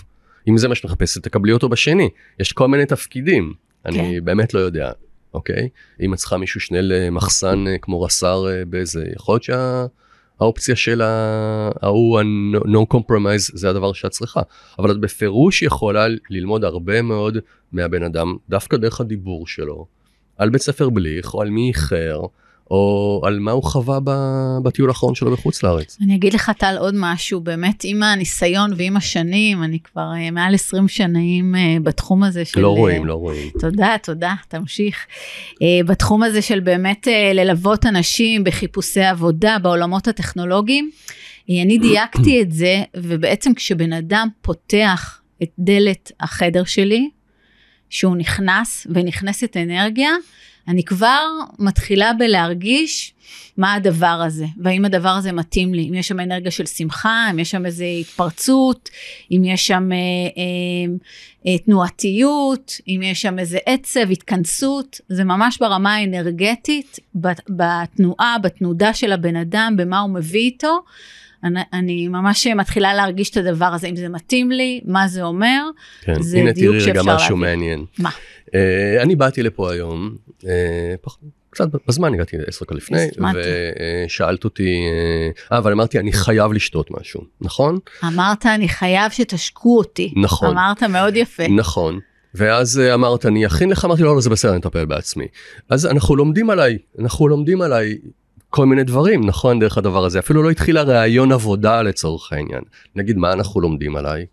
אם 0.47 0.57
זה 0.57 0.67
מה 0.67 0.75
שאת 0.75 0.85
מחפשת, 0.85 1.23
תקבלי 1.23 1.51
אותו 1.51 1.69
בשני. 1.69 2.09
יש 2.39 2.51
כל 2.51 2.67
מיני 2.67 2.85
תפקידים, 2.85 3.53
אני 3.85 3.97
כן. 3.97 4.25
באמת 4.25 4.53
לא 4.53 4.59
יודע, 4.59 4.91
אוקיי? 5.33 5.69
אם 6.01 6.13
את 6.13 6.17
צריכה 6.17 6.37
מישהו 6.37 6.59
שני 6.59 6.77
למחסן 6.81 7.67
אה, 7.67 7.77
כמו 7.77 8.01
רס"ר 8.01 8.47
אה, 8.49 8.65
באיזה, 8.65 9.05
יכול 9.15 9.33
להיות 9.33 9.43
שהאופציה 9.43 10.75
של 10.75 11.01
ההוא, 11.01 12.19
ה-no 12.19 12.95
compromise, 12.95 13.51
זה 13.53 13.69
הדבר 13.69 13.93
שאת 13.93 14.11
צריכה. 14.11 14.41
אבל 14.79 14.91
את 14.91 14.99
בפירוש 14.99 15.61
יכולה 15.61 16.07
ללמוד 16.29 16.63
הרבה 16.63 17.01
מאוד 17.01 17.37
מהבן 17.71 18.03
אדם, 18.03 18.35
דווקא 18.49 18.77
דרך 18.77 19.01
הדיבור 19.01 19.47
שלו, 19.47 19.85
על 20.37 20.49
בית 20.49 20.61
ספר 20.61 20.89
בליך, 20.89 21.33
או 21.33 21.41
על 21.41 21.49
מי 21.49 21.67
איחר. 21.67 22.21
או 22.71 23.21
על 23.25 23.39
מה 23.39 23.51
הוא 23.51 23.63
חווה 23.63 23.99
בטיול 24.63 24.89
האחרון 24.89 25.15
שלו 25.15 25.31
בחוץ 25.31 25.63
לארץ. 25.63 25.97
אני 26.01 26.15
אגיד 26.15 26.33
לך 26.33 26.51
טל 26.57 26.75
עוד 26.79 26.93
משהו, 26.97 27.41
באמת 27.41 27.81
עם 27.83 28.03
הניסיון 28.03 28.71
ועם 28.77 28.97
השנים, 28.97 29.63
אני 29.63 29.79
כבר 29.79 30.11
uh, 30.27 30.31
מעל 30.31 30.55
20 30.55 30.87
שנים 30.87 31.55
uh, 31.55 31.83
בתחום 31.83 32.23
הזה 32.23 32.45
של... 32.45 32.59
לא 32.59 32.69
רואים, 32.69 33.03
uh, 33.03 33.05
לא 33.05 33.13
רואים. 33.13 33.49
תודה, 33.59 33.95
תודה, 34.03 34.33
תמשיך. 34.47 35.05
בתחום 35.85 36.23
הזה 36.23 36.41
של 36.41 36.59
באמת 36.59 37.07
ללוות 37.33 37.85
אנשים 37.85 38.43
בחיפושי 38.43 39.03
עבודה 39.03 39.57
בעולמות 39.61 40.07
הטכנולוגיים, 40.07 40.91
אני 41.49 41.77
דייקתי 41.77 42.41
את 42.41 42.51
זה, 42.51 42.83
ובעצם 42.97 43.53
כשבן 43.53 43.93
אדם 43.93 44.27
פותח 44.41 45.21
את 45.43 45.49
דלת 45.59 46.11
החדר 46.19 46.63
שלי, 46.63 47.09
שהוא 47.89 48.15
נכנס 48.15 48.87
ונכנסת 48.89 49.57
אנרגיה, 49.57 50.09
אני 50.67 50.83
כבר 50.83 51.27
מתחילה 51.59 52.11
בלהרגיש 52.13 53.13
מה 53.57 53.73
הדבר 53.73 54.21
הזה, 54.25 54.45
והאם 54.57 54.85
הדבר 54.85 55.09
הזה 55.09 55.31
מתאים 55.31 55.73
לי, 55.73 55.89
אם 55.89 55.93
יש 55.93 56.07
שם 56.07 56.19
אנרגיה 56.19 56.51
של 56.51 56.65
שמחה, 56.65 57.27
אם 57.31 57.39
יש 57.39 57.51
שם 57.51 57.65
איזו 57.65 57.83
התפרצות, 57.83 58.89
אם 59.31 59.41
יש 59.45 59.67
שם 59.67 59.89
אה, 59.91 59.97
אה, 59.97 60.93
אה, 61.47 61.57
תנועתיות, 61.57 62.71
אם 62.87 63.01
יש 63.03 63.21
שם 63.21 63.39
איזה 63.39 63.57
עצב, 63.65 64.11
התכנסות, 64.11 65.01
זה 65.09 65.23
ממש 65.23 65.57
ברמה 65.57 65.95
האנרגטית, 65.95 66.99
בתנועה, 67.49 68.35
בתנודה 68.43 68.93
של 68.93 69.11
הבן 69.11 69.35
אדם, 69.35 69.73
במה 69.77 69.99
הוא 69.99 70.09
מביא 70.09 70.41
איתו. 70.41 70.79
אני, 71.43 71.61
אני 71.73 72.07
ממש 72.07 72.47
מתחילה 72.47 72.93
להרגיש 72.93 73.29
את 73.29 73.37
הדבר 73.37 73.65
הזה, 73.65 73.87
אם 73.87 73.95
זה 73.95 74.09
מתאים 74.09 74.51
לי, 74.51 74.81
מה 74.85 75.07
זה 75.07 75.23
אומר, 75.23 75.69
כן, 76.01 76.21
זה 76.21 76.41
דיוק 76.55 76.79
שאפשר 76.79 76.91
להביא. 76.91 77.01
הנה 77.01 77.03
תראי 77.03 77.11
רגע 77.11 77.15
משהו 77.15 77.37
מעניין. 77.37 77.85
מה? 77.99 78.09
Uh, 78.47 79.01
אני 79.01 79.15
באתי 79.15 79.43
לפה 79.43 79.71
היום, 79.71 80.15
uh, 80.41 80.45
פח, 81.01 81.17
קצת 81.53 81.67
בזמן 81.87 82.13
הגעתי 82.13 82.37
עשר 82.47 82.65
דקות 82.65 82.77
לפני, 82.77 83.07
ושאלת 84.05 84.43
אותי, 84.43 84.85
אה, 85.51 85.57
אבל 85.57 85.71
אמרתי 85.71 85.99
אני 85.99 86.13
חייב 86.13 86.53
לשתות 86.53 86.91
משהו, 86.91 87.21
נכון? 87.41 87.79
אמרת 88.07 88.45
אני 88.45 88.69
חייב 88.69 89.11
שתשקו 89.11 89.77
אותי. 89.77 90.13
נכון. 90.15 90.49
אמרת 90.57 90.83
מאוד 90.83 91.15
יפה. 91.15 91.47
נכון. 91.47 91.99
ואז 92.35 92.79
אה, 92.79 92.93
אמרת, 92.93 93.25
אני 93.25 93.45
אכין 93.45 93.69
לך, 93.69 93.85
אמרתי, 93.85 94.03
לא, 94.03 94.15
לא, 94.15 94.21
זה 94.21 94.29
בסדר, 94.29 94.51
אני 94.51 94.59
אטפל 94.59 94.85
בעצמי. 94.85 95.27
אז 95.69 95.85
אנחנו 95.85 96.15
לומדים 96.15 96.49
עליי, 96.49 96.77
אנחנו 96.99 97.27
לומדים 97.27 97.61
עליי 97.61 97.97
כל 98.49 98.65
מיני 98.65 98.83
דברים, 98.83 99.25
נכון, 99.25 99.59
דרך 99.59 99.77
הדבר 99.77 100.05
הזה. 100.05 100.19
אפילו 100.19 100.43
לא 100.43 100.49
התחילה 100.49 100.81
ראיון 100.83 101.31
עבודה 101.31 101.81
לצורך 101.81 102.33
העניין. 102.33 102.61
נגיד, 102.95 103.17
מה 103.17 103.33
אנחנו 103.33 103.61
לומדים 103.61 103.95
עליי? 103.95 104.25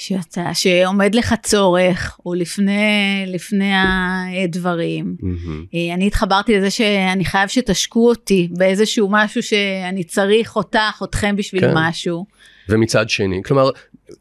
שאתה, 0.00 0.54
שעומד 0.54 1.14
לך 1.14 1.34
צורך, 1.42 2.18
או 2.26 2.34
לפני, 2.34 3.24
לפני 3.26 3.72
הדברים. 4.44 5.16
Mm-hmm. 5.20 5.76
אני 5.94 6.06
התחברתי 6.06 6.56
לזה 6.56 6.70
שאני 6.70 7.24
חייב 7.24 7.48
שתשקו 7.48 8.08
אותי 8.08 8.48
באיזשהו 8.50 9.08
משהו 9.10 9.42
שאני 9.42 10.04
צריך 10.04 10.56
אותך, 10.56 11.02
אתכם 11.04 11.36
בשביל 11.36 11.60
כן. 11.60 11.72
משהו. 11.74 12.26
ומצד 12.68 13.08
שני, 13.08 13.42
כלומר, 13.44 13.70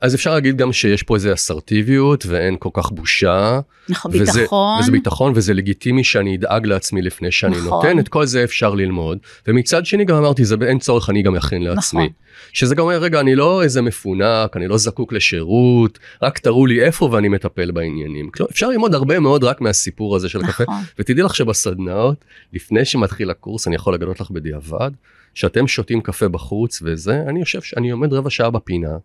אז 0.02 0.16
אפשר 0.16 0.34
להגיד 0.34 0.58
גם 0.58 0.74
שיש 0.74 1.04
פה 1.04 1.16
איזה 1.16 1.34
אסרטיביות 1.34 2.26
ואין 2.26 2.56
כל 2.60 2.70
כך 2.74 2.92
בושה. 2.92 3.60
נכון, 3.90 4.12
וזה, 4.14 4.40
ביטחון. 4.40 4.80
וזה 4.80 4.92
ביטחון 4.92 5.34
וזה 5.36 5.54
לגיטימי 5.54 6.04
שאני 6.04 6.36
אדאג 6.36 6.66
לעצמי 6.66 7.02
לפני 7.02 7.32
שאני 7.32 7.58
נכון. 7.58 7.70
נותן, 7.70 8.00
את 8.00 8.08
כל 8.08 8.26
זה 8.26 8.44
אפשר 8.44 8.74
ללמוד. 8.74 9.18
ומצד 9.48 9.86
שני 9.86 10.06
גם 10.06 10.16
אמרתי, 10.16 10.46
זה 10.46 10.56
אין 10.68 10.80
צורך, 10.80 11.10
אני 11.10 11.22
גם 11.22 11.36
אכין 11.36 11.64
לעצמי. 11.64 12.02
נכון. 12.02 12.14
שזה 12.54 12.76
גם 12.76 12.84
אומר, 12.84 12.98
רגע, 12.98 13.20
אני 13.20 13.36
לא 13.36 13.64
איזה 13.64 13.82
מפונק, 13.82 14.58
אני 14.58 14.68
לא 14.68 14.78
זקוק 14.78 15.14
לשירות, 15.14 16.00
רק 16.22 16.38
תראו 16.38 16.66
לי 16.66 16.84
איפה 16.84 17.10
ואני 17.12 17.30
מטפל 17.30 17.72
בעניינים. 17.72 18.30
כלומר, 18.30 18.50
אפשר 18.52 18.70
ללמוד 18.70 18.94
הרבה 18.94 19.20
מאוד 19.20 19.44
רק 19.44 19.62
מהסיפור 19.62 20.16
הזה 20.16 20.30
של 20.30 20.40
נכון. 20.40 20.50
הקפה. 20.50 20.72
ותדעי 21.00 21.24
לך 21.24 21.36
שבסדנאות, 21.36 22.26
לפני 22.54 22.86
שמתחיל 22.86 23.30
הקורס, 23.30 23.68
אני 23.68 23.76
יכול 23.76 23.94
לגלות 23.94 24.20
לך 24.20 24.32
בדיעבד, 24.32 24.92
שאתם 25.38 25.68
שותים 25.68 26.02
קפה 26.02 26.28
בחוץ 26.28 26.82
וזה, 26.86 27.24
אני 27.28 27.40
יושב, 27.40 27.60
אני 27.78 27.90
עומד 27.90 28.14
רבע 28.14 28.30
שעה 28.30 28.50
בפינה, 28.50 28.98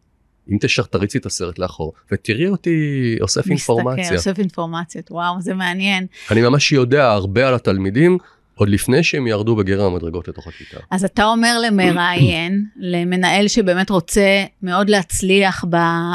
אם 0.50 0.56
תשך 0.60 0.86
תריצי 0.86 1.18
את 1.18 1.26
הסרט 1.26 1.58
לאחור 1.58 1.92
ותראי 2.12 2.48
אותי 2.48 3.16
אוסף 3.20 3.38
מסתכל, 3.38 3.50
אינפורמציה. 3.50 4.02
מסתכל, 4.02 4.16
אוסף 4.16 4.38
אינפורמציות, 4.38 5.10
וואו, 5.10 5.40
זה 5.40 5.54
מעניין. 5.54 6.06
אני 6.30 6.42
ממש 6.42 6.72
יודע 6.72 7.10
הרבה 7.10 7.48
על 7.48 7.54
התלמידים, 7.54 8.18
עוד 8.62 8.68
לפני 8.68 9.02
שהם 9.02 9.26
ירדו 9.26 9.56
בגרם 9.56 9.92
המדרגות 9.92 10.28
לתוך 10.28 10.46
הכיתה. 10.46 10.76
אז 10.90 11.04
אתה 11.04 11.24
אומר 11.24 11.58
למראיין, 11.66 12.64
למנהל 12.92 13.48
שבאמת 13.48 13.90
רוצה 13.90 14.44
מאוד 14.62 14.90
להצליח 14.90 15.64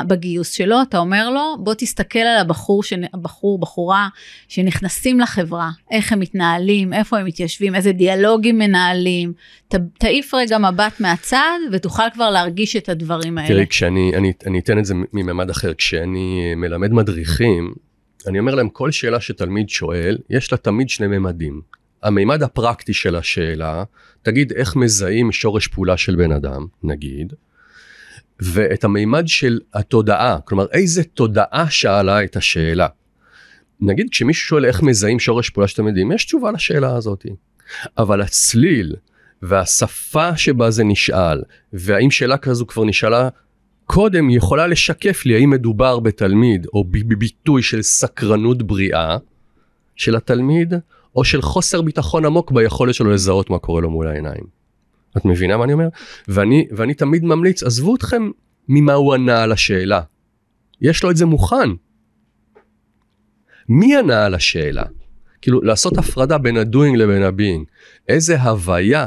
בגיוס 0.08 0.52
שלו, 0.52 0.82
אתה 0.82 0.98
אומר 0.98 1.30
לו, 1.30 1.56
בוא 1.60 1.74
תסתכל 1.74 2.20
על 2.20 2.38
הבחור, 2.38 2.82
הבחור, 3.14 3.60
בחורה, 3.60 4.08
שנכנסים 4.48 5.20
לחברה, 5.20 5.70
איך 5.92 6.12
הם 6.12 6.20
מתנהלים, 6.20 6.94
איפה 6.94 7.18
הם 7.20 7.26
מתיישבים, 7.26 7.76
איזה 7.76 7.92
דיאלוגים 7.92 8.58
מנהלים, 8.58 9.34
ת, 9.68 9.76
תעיף 10.00 10.34
רגע 10.34 10.58
מבט 10.58 11.00
מהצד, 11.00 11.60
ותוכל 11.72 12.10
כבר 12.14 12.30
להרגיש 12.30 12.76
את 12.76 12.90
הדברים 12.90 13.38
האלה. 13.38 13.50
תראי, 13.50 13.68
כשאני, 13.68 14.12
אני, 14.16 14.34
אני 14.48 14.60
אתן 14.60 14.80
את 14.80 14.86
זה 14.86 14.94
מממד 15.14 15.50
אחר, 15.50 15.74
כשאני 15.74 16.56
מלמד 16.56 16.92
מדריכים, 16.92 17.74
אני 18.28 18.40
אומר 18.40 18.56
להם, 18.56 18.70
כל 18.70 18.92
שאלה 18.92 19.22
שתלמיד 19.22 19.70
שואל, 19.70 20.18
יש 20.30 20.52
לה 20.52 20.58
תמיד 20.58 20.90
שני 20.90 21.08
ממדים. 21.08 21.62
המימד 22.08 22.44
הפרקטי 22.44 22.94
של 22.94 23.16
השאלה, 23.16 23.84
תגיד 24.22 24.54
איך 24.54 24.76
מזהים 24.76 25.32
שורש 25.32 25.68
פעולה 25.68 25.98
של 25.98 26.16
בן 26.16 26.32
אדם, 26.32 26.66
נגיד, 26.84 27.34
ואת 28.40 28.84
המימד 28.84 29.28
של 29.28 29.60
התודעה, 29.74 30.38
כלומר 30.46 30.66
איזה 30.72 31.04
תודעה 31.04 31.66
שאלה 31.70 32.24
את 32.24 32.36
השאלה. 32.36 32.88
נגיד 33.82 34.08
כשמישהו 34.12 34.48
שואל 34.48 34.66
איך 34.66 34.82
מזהים 34.82 35.20
שורש 35.20 35.50
פעולה 35.50 35.68
שאתם 35.68 35.88
יודעים, 35.88 36.12
יש 36.12 36.26
תשובה 36.26 36.52
לשאלה 36.52 36.96
הזאת. 36.96 37.26
אבל 37.98 38.22
הצליל 38.22 38.96
והשפה 39.42 40.38
שבה 40.38 40.72
זה 40.72 40.84
נשאל, 40.84 41.42
והאם 41.74 42.12
שאלה 42.12 42.38
כזו 42.38 42.68
כבר 42.68 42.86
נשאלה 42.86 43.30
קודם, 43.86 44.30
יכולה 44.30 44.68
לשקף 44.68 45.26
לי 45.26 45.36
האם 45.36 45.50
מדובר 45.50 46.00
בתלמיד 46.00 46.68
או 46.74 46.84
בביטוי 46.84 47.62
של 47.62 47.82
סקרנות 47.82 48.64
בריאה 48.64 49.18
של 49.96 50.16
התלמיד, 50.16 50.74
או 51.18 51.24
של 51.24 51.42
חוסר 51.42 51.82
ביטחון 51.82 52.26
עמוק 52.26 52.52
ביכולת 52.52 52.94
שלו 52.94 53.12
לזהות 53.12 53.50
מה 53.50 53.60
קורה 53.60 53.82
לו 53.82 53.90
מול 53.90 54.08
העיניים. 54.08 54.44
את 55.18 55.26
מבינה 55.26 55.58
מה 55.58 55.64
אני 55.64 55.74
אומר? 55.74 55.88
ואני, 56.28 56.68
ואני 56.72 56.94
תמיד 56.94 57.24
ממליץ, 57.24 57.64
עזבו 57.64 57.96
אתכם 57.96 58.30
ממה 58.70 58.94
הוא 58.94 59.14
ענה 59.14 59.44
על 59.44 59.52
השאלה. 59.52 60.02
יש 60.82 61.04
לו 61.04 61.12
את 61.12 61.18
זה 61.18 61.26
מוכן. 61.26 61.70
מי 63.70 63.98
ענה 63.98 64.26
על 64.26 64.36
השאלה? 64.36 64.84
כאילו, 65.42 65.62
לעשות 65.62 65.98
הפרדה 65.98 66.38
בין 66.38 66.58
ה-doing 66.58 66.98
לבין 66.98 67.24
ה-being. 67.24 67.66
איזה 68.08 68.42
הוויה 68.42 69.06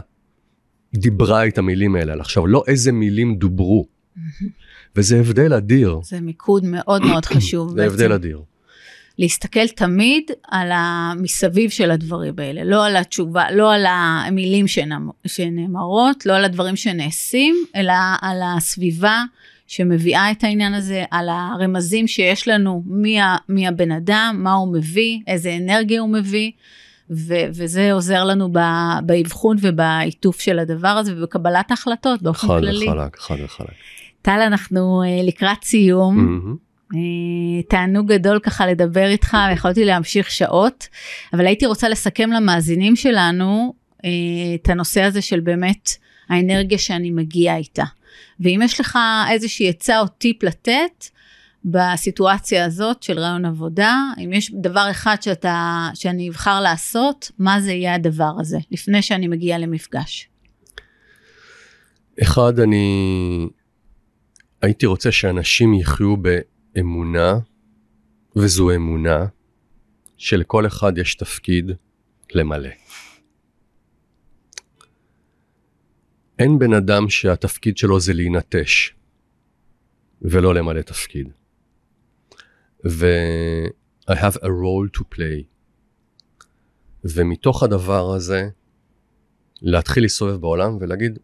דיברה 0.94 1.46
את 1.46 1.58
המילים 1.58 1.96
האלה. 1.96 2.14
עכשיו, 2.20 2.46
לא 2.46 2.64
איזה 2.66 2.92
מילים 2.92 3.36
דוברו. 3.36 3.86
וזה 4.96 5.20
הבדל 5.20 5.54
אדיר. 5.54 6.00
זה 6.04 6.20
מיקוד 6.20 6.64
מאוד 6.64 7.02
מאוד 7.02 7.24
חשוב. 7.24 7.74
זה 7.74 7.86
הבדל 7.86 8.12
אדיר. 8.12 8.42
להסתכל 9.18 9.68
תמיד 9.68 10.30
על 10.50 10.70
המסביב 10.74 11.70
של 11.70 11.90
הדברים 11.90 12.34
האלה, 12.38 12.64
לא 12.64 12.86
על 12.86 12.96
התשובה, 12.96 13.50
לא 13.50 13.74
על 13.74 13.86
המילים 13.88 14.66
שנאמרות, 15.26 16.26
לא 16.26 16.36
על 16.36 16.44
הדברים 16.44 16.76
שנעשים, 16.76 17.54
אלא 17.76 17.92
על 18.20 18.40
הסביבה 18.44 19.22
שמביאה 19.66 20.30
את 20.30 20.44
העניין 20.44 20.74
הזה, 20.74 21.04
על 21.10 21.28
הרמזים 21.28 22.06
שיש 22.08 22.48
לנו 22.48 22.82
מי, 22.86 23.18
מי 23.48 23.68
הבן 23.68 23.92
אדם, 23.92 24.36
מה 24.38 24.52
הוא 24.52 24.72
מביא, 24.72 25.18
איזה 25.26 25.56
אנרגיה 25.56 26.00
הוא 26.00 26.08
מביא. 26.08 26.50
ו- 27.10 27.46
וזה 27.54 27.92
עוזר 27.92 28.24
לנו 28.24 28.52
באבחון 29.06 29.56
ובעיטוף 29.60 30.40
של 30.40 30.58
הדבר 30.58 30.88
הזה 30.88 31.12
ובקבלת 31.16 31.70
ההחלטות 31.70 32.22
באופן 32.22 32.48
חד 32.48 32.60
כללי. 32.60 32.86
חד 32.86 32.92
וחלק, 32.92 33.18
חד 33.18 33.36
וחלק. 33.44 33.68
טל, 34.22 34.40
אנחנו 34.46 35.02
uh, 35.02 35.26
לקראת 35.26 35.64
סיום. 35.64 36.18
Mm-hmm. 36.18 36.69
אה, 36.94 37.62
תענוג 37.68 38.12
גדול 38.12 38.38
ככה 38.38 38.66
לדבר 38.66 39.06
איתך, 39.06 39.36
ויכולתי 39.50 39.84
להמשיך 39.84 40.30
שעות, 40.30 40.88
אבל 41.32 41.46
הייתי 41.46 41.66
רוצה 41.66 41.88
לסכם 41.88 42.30
למאזינים 42.30 42.96
שלנו 42.96 43.74
אה, 44.04 44.10
את 44.54 44.68
הנושא 44.68 45.02
הזה 45.02 45.22
של 45.22 45.40
באמת 45.40 45.90
האנרגיה 46.28 46.78
שאני 46.78 47.10
מגיעה 47.10 47.56
איתה. 47.56 47.84
ואם 48.40 48.60
יש 48.64 48.80
לך 48.80 48.98
איזושהי 49.30 49.68
עצה 49.68 50.00
או 50.00 50.06
טיפ 50.08 50.42
לתת, 50.42 51.06
בסיטואציה 51.64 52.64
הזאת 52.64 53.02
של 53.02 53.18
רעיון 53.18 53.44
עבודה, 53.44 53.96
אם 54.24 54.32
יש 54.32 54.52
דבר 54.54 54.88
אחד 54.90 55.16
שאתה, 55.20 55.88
שאני 55.94 56.28
אבחר 56.28 56.60
לעשות, 56.60 57.30
מה 57.38 57.60
זה 57.60 57.72
יהיה 57.72 57.94
הדבר 57.94 58.32
הזה, 58.38 58.58
לפני 58.70 59.02
שאני 59.02 59.28
מגיעה 59.28 59.58
למפגש? 59.58 60.28
אחד, 62.22 62.60
אני 62.60 63.46
הייתי 64.62 64.86
רוצה 64.86 65.12
שאנשים 65.12 65.74
יחיו 65.74 66.16
אמונה, 66.78 67.38
וזו 68.36 68.70
אמונה 68.74 69.26
שלכל 70.16 70.66
אחד 70.66 70.98
יש 70.98 71.14
תפקיד 71.14 71.70
למלא. 72.34 72.70
אין 76.38 76.58
בן 76.58 76.72
אדם 76.72 77.08
שהתפקיד 77.08 77.76
שלו 77.76 78.00
זה 78.00 78.12
להינטש 78.12 78.94
ולא 80.22 80.54
למלא 80.54 80.82
תפקיד. 80.82 81.28
ו- 82.88 83.66
I 84.10 84.14
have 84.14 84.36
a 84.36 84.48
role 84.48 84.98
to 84.98 85.02
play. 85.14 85.44
ומתוך 87.04 87.62
הדבר 87.62 88.14
הזה, 88.14 88.48
להתחיל 89.62 90.02
להסתובב 90.02 90.40
בעולם 90.40 90.76
ולהגיד, 90.80 91.18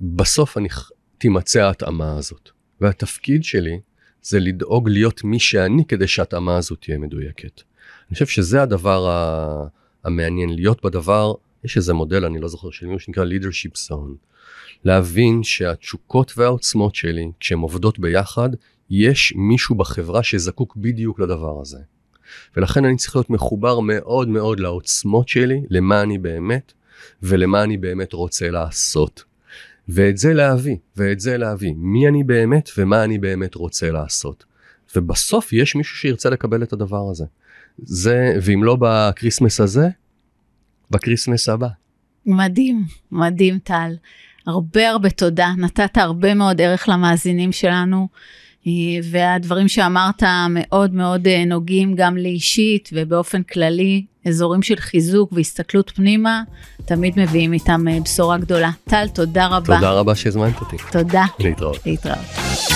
בסוף 0.00 0.58
אני 0.58 0.68
תימצא 1.18 1.60
ההתאמה 1.60 2.16
הזאת. 2.16 2.50
והתפקיד 2.80 3.44
שלי 3.44 3.80
זה 4.28 4.40
לדאוג 4.40 4.88
להיות 4.88 5.24
מי 5.24 5.38
שאני 5.38 5.84
כדי 5.84 6.08
שההתאמה 6.08 6.56
הזו 6.56 6.74
תהיה 6.74 6.98
מדויקת. 6.98 7.62
אני 8.08 8.14
חושב 8.14 8.26
שזה 8.26 8.62
הדבר 8.62 9.08
המעניין, 10.04 10.54
להיות 10.54 10.84
בדבר, 10.84 11.34
יש 11.64 11.76
איזה 11.76 11.94
מודל, 11.94 12.24
אני 12.24 12.40
לא 12.40 12.48
זוכר 12.48 12.70
של 12.70 12.86
מי 12.86 12.98
שנקרא 12.98 13.24
leadership 13.24 13.90
zone. 13.90 14.16
להבין 14.84 15.42
שהתשוקות 15.42 16.32
והעוצמות 16.36 16.94
שלי, 16.94 17.30
כשהן 17.40 17.58
עובדות 17.58 17.98
ביחד, 17.98 18.48
יש 18.90 19.32
מישהו 19.36 19.74
בחברה 19.74 20.22
שזקוק 20.22 20.76
בדיוק 20.76 21.20
לדבר 21.20 21.60
הזה. 21.60 21.78
ולכן 22.56 22.84
אני 22.84 22.96
צריך 22.96 23.16
להיות 23.16 23.30
מחובר 23.30 23.80
מאוד 23.80 24.28
מאוד 24.28 24.60
לעוצמות 24.60 25.28
שלי, 25.28 25.62
למה 25.70 26.02
אני 26.02 26.18
באמת, 26.18 26.72
ולמה 27.22 27.62
אני 27.62 27.76
באמת 27.76 28.12
רוצה 28.12 28.50
לעשות. 28.50 29.24
ואת 29.88 30.18
זה 30.18 30.34
להביא, 30.34 30.76
ואת 30.96 31.20
זה 31.20 31.36
להביא, 31.36 31.74
מי 31.76 32.08
אני 32.08 32.24
באמת 32.24 32.70
ומה 32.78 33.04
אני 33.04 33.18
באמת 33.18 33.54
רוצה 33.54 33.90
לעשות. 33.90 34.44
ובסוף 34.96 35.52
יש 35.52 35.76
מישהו 35.76 35.96
שירצה 35.96 36.30
לקבל 36.30 36.62
את 36.62 36.72
הדבר 36.72 37.10
הזה. 37.10 37.24
זה, 37.78 38.36
ואם 38.42 38.64
לא 38.64 38.76
ב 38.80 38.88
Christmas 38.88 39.60
הזה, 39.60 39.88
ב 40.90 40.96
Christmas 40.96 41.48
הבא. 41.48 41.68
מדהים, 42.26 42.84
מדהים 43.12 43.58
טל. 43.58 43.92
הרבה 44.46 44.90
הרבה 44.90 45.10
תודה, 45.10 45.52
נתת 45.58 45.96
הרבה 45.96 46.34
מאוד 46.34 46.60
ערך 46.60 46.88
למאזינים 46.88 47.52
שלנו. 47.52 48.08
אה, 48.66 48.72
והדברים 49.10 49.68
שאמרת 49.68 50.22
מאוד 50.50 50.94
מאוד 50.94 51.26
אה, 51.26 51.44
נוגעים 51.44 51.94
גם 51.94 52.16
לי 52.16 52.28
אישית 52.28 52.90
ובאופן 52.92 53.42
כללי, 53.42 54.04
אזורים 54.28 54.62
של 54.62 54.76
חיזוק 54.76 55.32
והסתכלות 55.32 55.92
פנימה, 55.94 56.42
תמיד 56.84 57.14
מביאים 57.16 57.52
איתם 57.52 57.88
אה, 57.88 57.98
בשורה 58.04 58.38
גדולה. 58.38 58.70
טל, 58.84 59.08
תודה 59.08 59.46
רבה. 59.46 59.74
תודה 59.76 59.92
רבה 59.92 60.14
שהזמנת 60.14 60.60
אותי. 60.60 60.76
תודה. 60.92 61.24
להתראות. 61.38 61.86
להתראות. 61.86 62.75